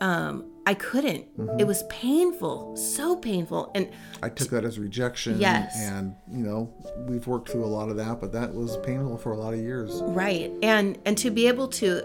um, 0.00 0.50
I 0.66 0.74
couldn't. 0.74 1.26
It 1.58 1.66
was 1.66 1.84
painful, 1.84 2.76
so 2.76 3.16
painful. 3.16 3.70
And 3.74 3.88
I 4.22 4.28
took 4.28 4.50
that 4.50 4.64
as 4.64 4.78
rejection. 4.78 5.38
Yes. 5.38 5.76
And, 5.78 6.14
you 6.30 6.42
know, 6.44 6.72
we've 7.08 7.26
worked 7.26 7.48
through 7.50 7.64
a 7.64 7.66
lot 7.66 7.88
of 7.88 7.96
that, 7.96 8.20
but 8.20 8.32
that 8.32 8.52
was 8.54 8.76
painful 8.78 9.16
for 9.18 9.32
a 9.32 9.36
lot 9.36 9.54
of 9.54 9.60
years. 9.60 10.02
right, 10.02 10.50
and 10.62 10.98
and 11.04 11.16
to 11.18 11.30
be 11.30 11.46
able 11.46 11.68
to 11.68 12.04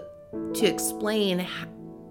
to 0.54 0.64
explain 0.66 1.46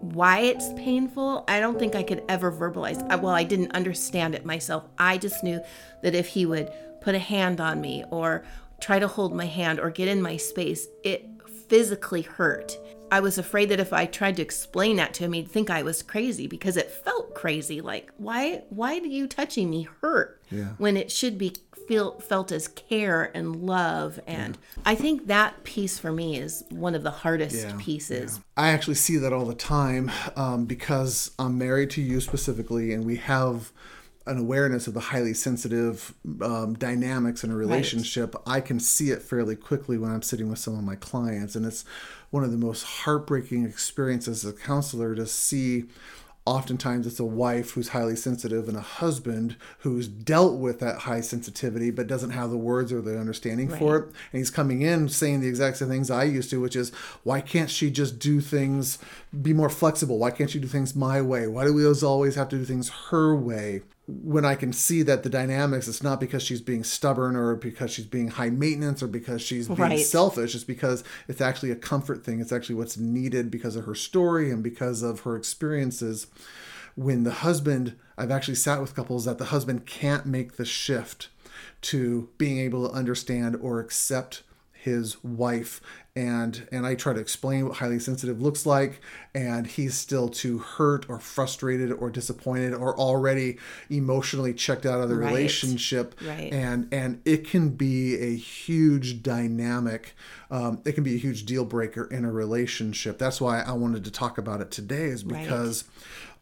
why 0.01 0.39
it's 0.39 0.73
painful, 0.73 1.43
I 1.47 1.59
don't 1.59 1.79
think 1.79 1.95
I 1.95 2.03
could 2.03 2.23
ever 2.27 2.51
verbalize. 2.51 3.01
I- 3.09 3.15
Well, 3.15 3.33
I 3.33 3.43
didn't 3.43 3.71
understand 3.73 4.35
it 4.35 4.45
myself. 4.45 4.83
I 4.97 5.17
just 5.17 5.43
knew 5.43 5.61
that 6.03 6.15
if 6.15 6.27
he 6.27 6.45
would 6.45 6.69
put 7.01 7.15
a 7.15 7.19
hand 7.19 7.61
on 7.61 7.79
me 7.81 8.03
or 8.11 8.43
try 8.79 8.99
to 8.99 9.07
hold 9.07 9.33
my 9.33 9.45
hand 9.45 9.79
or 9.79 9.89
get 9.89 10.07
in 10.07 10.21
my 10.21 10.37
space, 10.37 10.87
it 11.03 11.30
physically 11.71 12.21
hurt. 12.23 12.77
I 13.13 13.21
was 13.21 13.37
afraid 13.37 13.69
that 13.69 13.79
if 13.79 13.93
I 13.93 14.05
tried 14.05 14.35
to 14.35 14.41
explain 14.41 14.97
that 14.97 15.13
to 15.15 15.23
him, 15.23 15.31
he'd 15.31 15.47
think 15.49 15.69
I 15.69 15.83
was 15.83 16.03
crazy 16.03 16.45
because 16.45 16.75
it 16.75 16.91
felt 16.91 17.33
crazy. 17.33 17.79
Like, 17.79 18.11
why 18.17 18.63
why 18.69 18.99
do 18.99 19.07
you 19.07 19.25
touching 19.25 19.69
me 19.69 19.87
hurt 20.01 20.41
Yeah. 20.51 20.73
when 20.77 20.97
it 20.97 21.09
should 21.11 21.37
be 21.37 21.55
feel 21.87 22.19
felt 22.19 22.51
as 22.51 22.67
care 22.67 23.31
and 23.33 23.55
love? 23.55 24.19
And 24.27 24.57
I 24.85 24.95
think 24.95 25.27
that 25.27 25.63
piece 25.63 25.97
for 25.97 26.11
me 26.11 26.37
is 26.37 26.65
one 26.69 26.93
of 26.93 27.03
the 27.03 27.11
hardest 27.11 27.55
Yeah, 27.67 27.73
pieces. 27.79 28.41
I 28.57 28.69
actually 28.71 28.95
see 28.95 29.15
that 29.15 29.31
all 29.31 29.45
the 29.45 29.55
time 29.55 30.11
um, 30.35 30.65
because 30.65 31.31
I'm 31.39 31.57
married 31.57 31.89
to 31.91 32.01
you 32.01 32.19
specifically, 32.19 32.93
and 32.93 33.05
we 33.05 33.15
have 33.15 33.71
an 34.27 34.37
awareness 34.37 34.87
of 34.87 34.93
the 34.93 34.99
highly 34.99 35.33
sensitive 35.33 36.13
um, 36.41 36.75
dynamics 36.75 37.43
in 37.43 37.51
a 37.51 37.55
relationship. 37.55 38.35
I 38.45 38.61
can 38.61 38.79
see 38.79 39.09
it 39.09 39.21
fairly 39.21 39.55
quickly 39.55 39.97
when 39.97 40.11
I'm 40.11 40.21
sitting 40.21 40.49
with 40.49 40.59
some 40.59 40.77
of 40.77 40.83
my 40.83 40.95
clients, 40.95 41.55
and 41.55 41.65
it's 41.65 41.83
one 42.29 42.43
of 42.43 42.51
the 42.51 42.57
most 42.57 42.83
heartbreaking 42.83 43.65
experiences 43.65 44.45
as 44.45 44.53
a 44.53 44.55
counselor 44.55 45.15
to 45.15 45.25
see. 45.25 45.85
Oftentimes, 46.43 47.05
it's 47.05 47.19
a 47.19 47.23
wife 47.23 47.71
who's 47.71 47.89
highly 47.89 48.15
sensitive 48.15 48.67
and 48.67 48.75
a 48.75 48.81
husband 48.81 49.57
who's 49.79 50.07
dealt 50.07 50.57
with 50.57 50.79
that 50.79 50.99
high 50.99 51.21
sensitivity 51.21 51.91
but 51.91 52.07
doesn't 52.07 52.31
have 52.31 52.49
the 52.49 52.57
words 52.57 52.91
or 52.91 52.99
the 52.99 53.19
understanding 53.19 53.69
for 53.69 53.97
it. 53.97 54.05
And 54.05 54.39
he's 54.39 54.49
coming 54.49 54.81
in 54.81 55.07
saying 55.07 55.41
the 55.41 55.47
exact 55.47 55.77
same 55.77 55.89
things 55.89 56.09
I 56.09 56.23
used 56.23 56.49
to, 56.49 56.59
which 56.59 56.75
is, 56.75 56.89
why 57.23 57.41
can't 57.41 57.69
she 57.69 57.91
just 57.91 58.17
do 58.17 58.41
things, 58.41 58.97
be 59.39 59.53
more 59.53 59.69
flexible? 59.69 60.17
Why 60.17 60.31
can't 60.31 60.53
you 60.53 60.59
do 60.59 60.67
things 60.67 60.95
my 60.95 61.21
way? 61.21 61.47
Why 61.47 61.63
do 61.65 61.73
we 61.73 61.85
always 61.85 62.35
have 62.35 62.49
to 62.49 62.57
do 62.57 62.65
things 62.65 62.89
her 63.09 63.33
way? 63.35 63.81
When 64.07 64.43
I 64.43 64.55
can 64.55 64.73
see 64.73 65.03
that 65.03 65.23
the 65.23 65.29
dynamics, 65.29 65.87
it's 65.87 66.03
not 66.03 66.19
because 66.19 66.43
she's 66.43 66.59
being 66.59 66.83
stubborn 66.83 67.37
or 67.37 67.55
because 67.55 67.91
she's 67.91 68.05
being 68.05 68.27
high 68.29 68.49
maintenance 68.49 69.01
or 69.01 69.07
because 69.07 69.41
she's 69.41 69.67
being 69.67 69.79
Right. 69.79 70.05
selfish. 70.05 70.53
It's 70.53 70.65
because 70.65 71.03
it's 71.29 71.39
actually 71.39 71.71
a 71.71 71.75
comfort 71.75 72.25
thing. 72.25 72.41
It's 72.41 72.51
actually 72.51 72.75
what's 72.75 72.97
needed 72.97 73.49
because 73.49 73.77
of 73.77 73.85
her 73.85 73.95
story 73.95 74.51
and 74.51 74.61
because 74.61 75.01
of 75.01 75.21
her 75.21 75.37
experiences. 75.37 76.27
When 76.95 77.23
the 77.23 77.31
husband, 77.31 77.95
I've 78.17 78.31
actually 78.31 78.55
sat 78.55 78.81
with 78.81 78.95
couples 78.95 79.23
that 79.23 79.37
the 79.37 79.45
husband 79.45 79.85
can't 79.85 80.25
make 80.25 80.57
the 80.57 80.65
shift 80.65 81.29
to 81.83 82.27
being 82.37 82.57
able 82.59 82.89
to 82.89 82.93
understand 82.93 83.55
or 83.61 83.79
accept 83.79 84.43
his 84.83 85.23
wife 85.23 85.79
and 86.15 86.67
and 86.71 86.85
I 86.85 86.95
try 86.95 87.13
to 87.13 87.19
explain 87.19 87.67
what 87.67 87.77
highly 87.77 87.99
sensitive 87.99 88.41
looks 88.41 88.65
like 88.65 88.99
and 89.33 89.65
he's 89.67 89.93
still 89.93 90.27
too 90.27 90.57
hurt 90.57 91.05
or 91.09 91.19
frustrated 91.19 91.91
or 91.91 92.09
disappointed 92.09 92.73
or 92.73 92.97
already 92.97 93.57
emotionally 93.89 94.53
checked 94.53 94.85
out 94.85 94.99
of 95.01 95.07
the 95.09 95.15
Right. 95.15 95.27
relationship 95.29 96.15
Right. 96.25 96.51
and 96.51 96.87
and 96.91 97.21
it 97.25 97.47
can 97.47 97.69
be 97.69 98.15
a 98.19 98.35
huge 98.35 99.21
dynamic 99.23 100.15
um, 100.49 100.81
it 100.83 100.93
can 100.93 101.03
be 101.03 101.15
a 101.15 101.19
huge 101.19 101.45
deal 101.45 101.63
breaker 101.63 102.05
in 102.05 102.25
a 102.25 102.31
relationship 102.31 103.17
that's 103.17 103.39
why 103.39 103.61
i 103.61 103.71
wanted 103.71 104.03
to 104.03 104.11
talk 104.11 104.37
about 104.37 104.61
it 104.61 104.71
today 104.71 105.05
is 105.05 105.23
Right. 105.23 105.47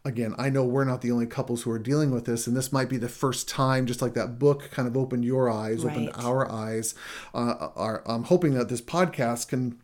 Again 0.04 0.34
i 0.38 0.48
know 0.48 0.64
we're 0.64 0.84
not 0.84 1.02
the 1.02 1.10
only 1.12 1.26
couples 1.26 1.62
who 1.62 1.70
are 1.70 1.78
dealing 1.78 2.10
with 2.10 2.24
this 2.24 2.46
and 2.46 2.56
this 2.56 2.72
might 2.72 2.88
be 2.88 2.96
the 2.96 3.08
first 3.08 3.48
time 3.48 3.86
just 3.86 4.00
like 4.00 4.14
that 4.14 4.38
book 4.38 4.70
kind 4.70 4.88
of 4.88 4.96
opened 4.96 5.24
your 5.24 5.50
eyes 5.50 5.84
opened 5.84 6.06
Right. 6.14 6.24
our 6.24 6.50
eyes 6.50 6.94
uh, 7.34 7.68
our, 7.76 8.02
i'm 8.06 8.24
hoping 8.24 8.54
that 8.54 8.68
this 8.68 8.80
podcast 8.80 9.48
can 9.48 9.78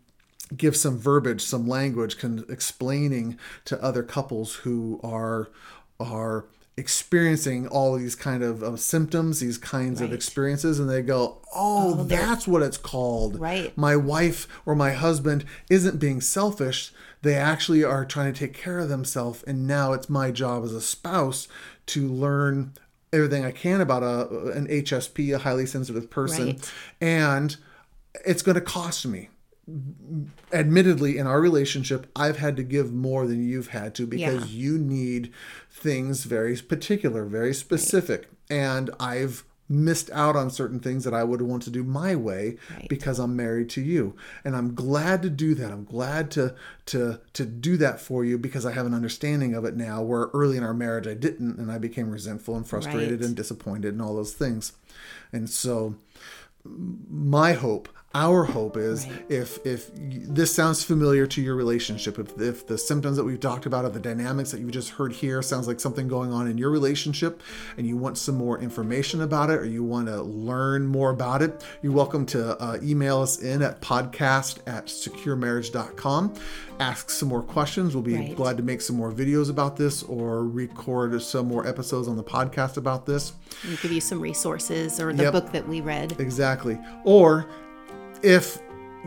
give 0.56 0.76
some 0.76 0.96
verbiage, 0.96 1.40
some 1.42 1.66
language, 1.66 2.18
can 2.18 2.44
explaining 2.48 3.36
to 3.64 3.82
other 3.82 4.04
couples 4.04 4.54
who 4.56 5.00
are 5.02 5.50
are 5.98 6.44
experiencing 6.78 7.66
all 7.68 7.96
these 7.96 8.14
kind 8.14 8.42
of 8.42 8.62
uh, 8.62 8.76
symptoms, 8.76 9.40
these 9.40 9.58
kinds 9.58 10.00
of 10.00 10.12
experiences, 10.12 10.78
and 10.78 10.88
they 10.90 11.02
go, 11.02 11.38
"Oh, 11.54 12.04
they're- 12.04 12.18
that's 12.18 12.46
what 12.46 12.62
it's 12.62 12.76
called." 12.76 13.40
Right. 13.40 13.76
My 13.76 13.96
wife 13.96 14.46
or 14.66 14.74
my 14.74 14.92
husband 14.92 15.44
isn't 15.70 15.98
being 15.98 16.20
selfish; 16.20 16.92
they 17.22 17.34
actually 17.34 17.82
are 17.82 18.04
trying 18.04 18.32
to 18.32 18.38
take 18.38 18.52
care 18.54 18.78
of 18.78 18.88
themselves, 18.88 19.42
and 19.46 19.66
now 19.66 19.92
it's 19.94 20.10
my 20.10 20.30
job 20.30 20.64
as 20.64 20.72
a 20.72 20.80
spouse 20.82 21.48
to 21.86 22.06
learn 22.06 22.72
everything 23.12 23.44
I 23.44 23.52
can 23.52 23.80
about 23.80 24.02
a 24.02 24.50
an 24.50 24.66
HSP, 24.68 25.34
a 25.34 25.38
highly 25.38 25.64
sensitive 25.66 26.10
person, 26.10 26.46
Right. 26.46 26.72
and 27.00 27.56
it's 28.26 28.42
going 28.42 28.54
to 28.56 28.60
cost 28.60 29.06
me 29.06 29.30
admittedly 30.52 31.18
in 31.18 31.26
our 31.26 31.40
relationship 31.40 32.06
i've 32.14 32.36
had 32.38 32.56
to 32.56 32.62
give 32.62 32.92
more 32.92 33.26
than 33.26 33.42
you've 33.44 33.66
had 33.68 33.96
to 33.96 34.06
because 34.06 34.44
Yeah. 34.52 34.58
you 34.60 34.78
need 34.78 35.32
things 35.86 36.24
very 36.24 36.56
particular 36.56 37.24
very 37.24 37.54
specific 37.54 38.20
and 38.50 38.90
i've 39.00 39.44
missed 39.68 40.10
out 40.12 40.36
on 40.36 40.48
certain 40.50 40.78
things 40.80 41.02
that 41.04 41.12
i 41.14 41.24
would 41.24 41.42
want 41.42 41.62
to 41.62 41.70
do 41.70 41.82
my 41.82 42.14
way 42.28 42.56
Right. 42.72 42.88
because 42.88 43.18
i'm 43.18 43.34
married 43.36 43.68
to 43.70 43.80
you 43.80 44.14
and 44.44 44.54
i'm 44.56 44.74
glad 44.74 45.22
to 45.22 45.30
do 45.44 45.54
that 45.60 45.70
i'm 45.72 45.84
glad 45.84 46.30
to 46.36 46.54
to 46.92 47.20
to 47.38 47.44
do 47.44 47.76
that 47.78 48.00
for 48.00 48.24
you 48.24 48.38
because 48.38 48.64
i 48.64 48.72
have 48.72 48.86
an 48.86 48.94
understanding 48.94 49.54
of 49.54 49.64
it 49.64 49.76
now 49.76 50.02
where 50.02 50.28
early 50.34 50.56
in 50.56 50.62
our 50.64 50.74
marriage 50.74 51.06
i 51.08 51.14
didn't 51.14 51.58
and 51.58 51.70
i 51.72 51.78
became 51.78 52.10
resentful 52.10 52.56
and 52.56 52.66
frustrated 52.68 53.20
Right. 53.20 53.26
and 53.26 53.34
disappointed 53.36 53.92
and 53.94 54.02
all 54.02 54.14
those 54.14 54.34
things 54.34 54.72
and 55.32 55.50
so 55.50 55.96
my 56.64 57.52
hope 57.52 57.88
our 58.16 58.44
hope 58.44 58.76
is 58.78 59.06
Right. 59.06 59.24
if 59.28 59.58
if 59.66 59.90
this 59.94 60.50
sounds 60.54 60.82
familiar 60.82 61.26
to 61.26 61.42
your 61.42 61.54
relationship 61.54 62.18
if, 62.18 62.40
if 62.40 62.66
the 62.66 62.78
symptoms 62.78 63.16
that 63.18 63.24
we've 63.24 63.38
talked 63.40 63.66
about 63.66 63.84
or 63.84 63.90
the 63.90 64.00
dynamics 64.00 64.50
that 64.52 64.60
you 64.60 64.70
just 64.70 64.88
heard 64.90 65.12
here 65.12 65.42
sounds 65.42 65.66
like 65.68 65.80
something 65.80 66.08
going 66.08 66.32
on 66.32 66.48
in 66.48 66.56
your 66.56 66.70
relationship 66.70 67.42
and 67.76 67.86
you 67.86 67.94
want 67.96 68.16
some 68.16 68.34
more 68.34 68.58
information 68.58 69.20
about 69.20 69.50
it 69.50 69.58
or 69.58 69.66
you 69.66 69.84
want 69.84 70.06
to 70.06 70.22
learn 70.22 70.86
more 70.86 71.10
about 71.10 71.42
it 71.42 71.62
you're 71.82 71.92
welcome 71.92 72.24
to 72.24 72.58
uh, 72.62 72.78
email 72.82 73.20
us 73.20 73.38
in 73.42 73.60
at 73.60 73.80
podcast 73.82 74.58
at 74.66 74.86
securemarriage.com 74.86 76.32
ask 76.80 77.10
some 77.10 77.28
more 77.28 77.42
questions 77.42 77.94
we'll 77.94 78.02
be 78.02 78.14
Right. 78.14 78.36
glad 78.36 78.56
to 78.56 78.62
make 78.62 78.80
some 78.80 78.96
more 78.96 79.12
videos 79.12 79.50
about 79.50 79.76
this 79.76 80.02
or 80.04 80.44
record 80.44 81.20
some 81.20 81.48
more 81.48 81.66
episodes 81.66 82.08
on 82.08 82.16
the 82.16 82.24
podcast 82.24 82.76
about 82.78 83.04
this 83.04 83.32
We 83.68 83.76
give 83.76 83.92
you 83.92 84.00
some 84.00 84.20
resources 84.20 85.00
or 85.00 85.12
the 85.12 85.24
Yep. 85.24 85.32
book 85.32 85.52
that 85.52 85.66
we 85.68 85.80
read. 85.80 86.14
Exactly. 86.20 86.78
Or 87.04 87.46
if 88.22 88.58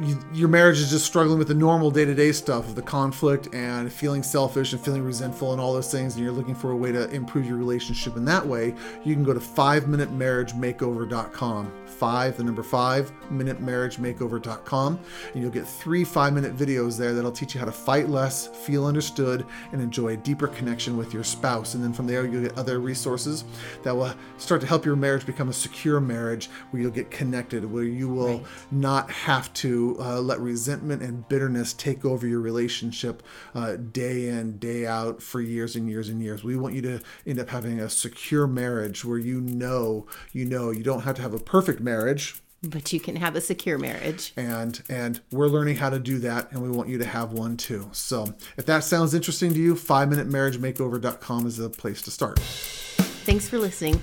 you, 0.01 0.19
your 0.33 0.47
marriage 0.47 0.79
is 0.79 0.89
just 0.89 1.05
struggling 1.05 1.37
with 1.39 1.47
the 1.47 1.53
normal 1.53 1.91
day-to-day 1.91 2.31
stuff 2.31 2.67
of 2.67 2.75
the 2.75 2.81
conflict 2.81 3.53
and 3.53 3.91
feeling 3.91 4.23
selfish 4.23 4.73
and 4.73 4.81
feeling 4.81 5.03
resentful 5.03 5.51
and 5.51 5.61
all 5.61 5.73
those 5.73 5.91
things 5.91 6.15
and 6.15 6.23
you're 6.23 6.33
looking 6.33 6.55
for 6.55 6.71
a 6.71 6.75
way 6.75 6.91
to 6.91 7.09
improve 7.11 7.45
your 7.45 7.57
relationship 7.57 8.15
in 8.15 8.25
that 8.25 8.45
way 8.45 8.73
you 9.03 9.13
can 9.13 9.23
go 9.23 9.33
to 9.33 9.39
5minutemarriagemakeover.com 9.39 11.71
5 11.85 12.37
the 12.37 12.43
number 12.43 12.63
5 12.63 13.11
minutemarriagemakeover.com 13.31 14.99
and 15.33 15.41
you'll 15.41 15.51
get 15.51 15.67
three 15.67 16.03
5-minute 16.05 16.55
videos 16.55 16.97
there 16.97 17.13
that'll 17.13 17.31
teach 17.31 17.53
you 17.53 17.59
how 17.59 17.65
to 17.65 17.71
fight 17.71 18.09
less 18.09 18.47
feel 18.47 18.85
understood 18.85 19.45
and 19.71 19.81
enjoy 19.81 20.09
a 20.13 20.17
deeper 20.17 20.47
connection 20.47 20.97
with 20.97 21.13
your 21.13 21.23
spouse 21.23 21.73
and 21.73 21.83
then 21.83 21.93
from 21.93 22.07
there 22.07 22.25
you'll 22.25 22.43
get 22.43 22.57
other 22.57 22.79
resources 22.79 23.43
that 23.83 23.95
will 23.95 24.13
start 24.37 24.61
to 24.61 24.67
help 24.67 24.85
your 24.85 24.95
marriage 24.95 25.25
become 25.25 25.49
a 25.49 25.53
secure 25.53 25.99
marriage 25.99 26.49
where 26.71 26.81
you'll 26.81 26.91
get 26.91 27.11
connected 27.11 27.69
where 27.69 27.83
you 27.83 28.07
will 28.07 28.29
Right. 28.29 28.45
not 28.71 29.09
have 29.11 29.51
to 29.55 29.88
uh, 29.99 30.19
let 30.19 30.39
resentment 30.39 31.01
and 31.01 31.27
bitterness 31.27 31.73
take 31.73 32.05
over 32.05 32.27
your 32.27 32.41
relationship 32.41 33.23
uh, 33.55 33.75
day 33.75 34.27
in, 34.27 34.57
day 34.57 34.85
out 34.85 35.21
for 35.21 35.41
years 35.41 35.75
and 35.75 35.89
years 35.89 36.09
and 36.09 36.21
years. 36.21 36.43
We 36.43 36.55
want 36.57 36.75
you 36.75 36.81
to 36.83 37.01
end 37.25 37.39
up 37.39 37.49
having 37.49 37.79
a 37.79 37.89
secure 37.89 38.47
marriage 38.47 39.05
where 39.05 39.17
you 39.17 39.41
know, 39.41 40.07
you 40.31 40.45
know, 40.45 40.71
you 40.71 40.83
don't 40.83 41.01
have 41.01 41.15
to 41.15 41.21
have 41.21 41.33
a 41.33 41.39
perfect 41.39 41.79
marriage. 41.79 42.41
But 42.61 42.91
you 42.91 42.99
can 42.99 43.15
have 43.15 43.35
a 43.37 43.41
secure 43.41 43.77
marriage. 43.77 44.33
And 44.35 44.81
and 44.89 45.21
we're 45.31 45.47
learning 45.47 45.77
how 45.77 45.89
to 45.89 45.99
do 45.99 46.19
that, 46.19 46.51
and 46.51 46.61
we 46.61 46.69
want 46.69 46.89
you 46.89 46.97
to 46.97 47.05
have 47.05 47.31
one 47.31 47.55
too. 47.55 47.89
So 47.93 48.35
if 48.57 48.65
that 48.65 48.83
sounds 48.83 49.13
interesting 49.13 49.53
to 49.53 49.59
you, 49.59 49.75
five 49.75 50.09
minute 50.09 50.27
marriage 50.27 50.57
makeover.com 50.57 51.47
is 51.47 51.55
the 51.55 51.69
place 51.69 52.01
to 52.01 52.11
start. 52.11 52.37
Thanks 52.39 53.47
for 53.47 53.57
listening. 53.59 54.01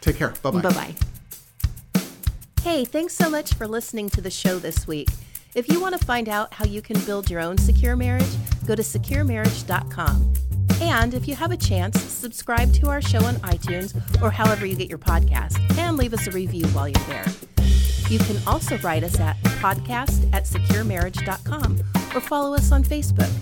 Take 0.00 0.16
care. 0.16 0.34
Bye-bye. 0.42 0.60
Bye 0.60 0.72
bye. 0.72 1.09
Hey, 2.62 2.84
thanks 2.84 3.14
so 3.14 3.30
much 3.30 3.54
for 3.54 3.66
listening 3.66 4.10
to 4.10 4.20
the 4.20 4.30
show 4.30 4.58
this 4.58 4.86
week. 4.86 5.08
If 5.54 5.66
you 5.70 5.80
want 5.80 5.98
to 5.98 6.04
find 6.04 6.28
out 6.28 6.52
how 6.52 6.66
you 6.66 6.82
can 6.82 7.00
build 7.00 7.30
your 7.30 7.40
own 7.40 7.56
secure 7.56 7.96
marriage, 7.96 8.28
go 8.66 8.74
to 8.74 8.82
securemarriage.com. 8.82 10.34
And 10.82 11.14
if 11.14 11.26
you 11.26 11.34
have 11.36 11.52
a 11.52 11.56
chance, 11.56 11.98
subscribe 11.98 12.74
to 12.74 12.88
our 12.90 13.00
show 13.00 13.24
on 13.24 13.36
iTunes 13.36 13.96
or 14.22 14.30
however 14.30 14.66
you 14.66 14.76
get 14.76 14.90
your 14.90 14.98
podcast 14.98 15.58
and 15.78 15.96
leave 15.96 16.12
us 16.12 16.26
a 16.26 16.32
review 16.32 16.66
while 16.68 16.86
you're 16.86 17.06
there. 17.06 17.24
You 18.10 18.18
can 18.18 18.36
also 18.46 18.76
write 18.78 19.04
us 19.04 19.18
at 19.18 19.36
podcast 19.62 20.30
at 20.34 20.44
securemarriage.com 20.44 21.78
or 22.14 22.20
follow 22.20 22.54
us 22.54 22.72
on 22.72 22.84
Facebook. 22.84 23.32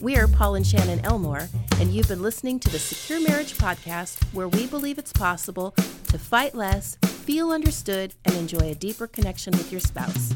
We're 0.00 0.26
Paul 0.26 0.54
and 0.54 0.66
Shannon 0.66 1.04
Elmore, 1.04 1.48
and 1.80 1.92
you've 1.92 2.08
been 2.08 2.22
listening 2.22 2.60
to 2.60 2.70
the 2.70 2.78
Secure 2.78 3.20
Marriage 3.28 3.58
Podcast, 3.58 4.24
where 4.32 4.48
we 4.48 4.66
believe 4.66 4.96
it's 4.96 5.12
possible 5.12 5.72
to 6.06 6.18
fight 6.18 6.54
less, 6.54 6.96
feel 7.28 7.50
understood, 7.50 8.14
and 8.24 8.34
enjoy 8.36 8.70
a 8.70 8.74
deeper 8.74 9.06
connection 9.06 9.50
with 9.50 9.70
your 9.70 9.82
spouse. 9.82 10.32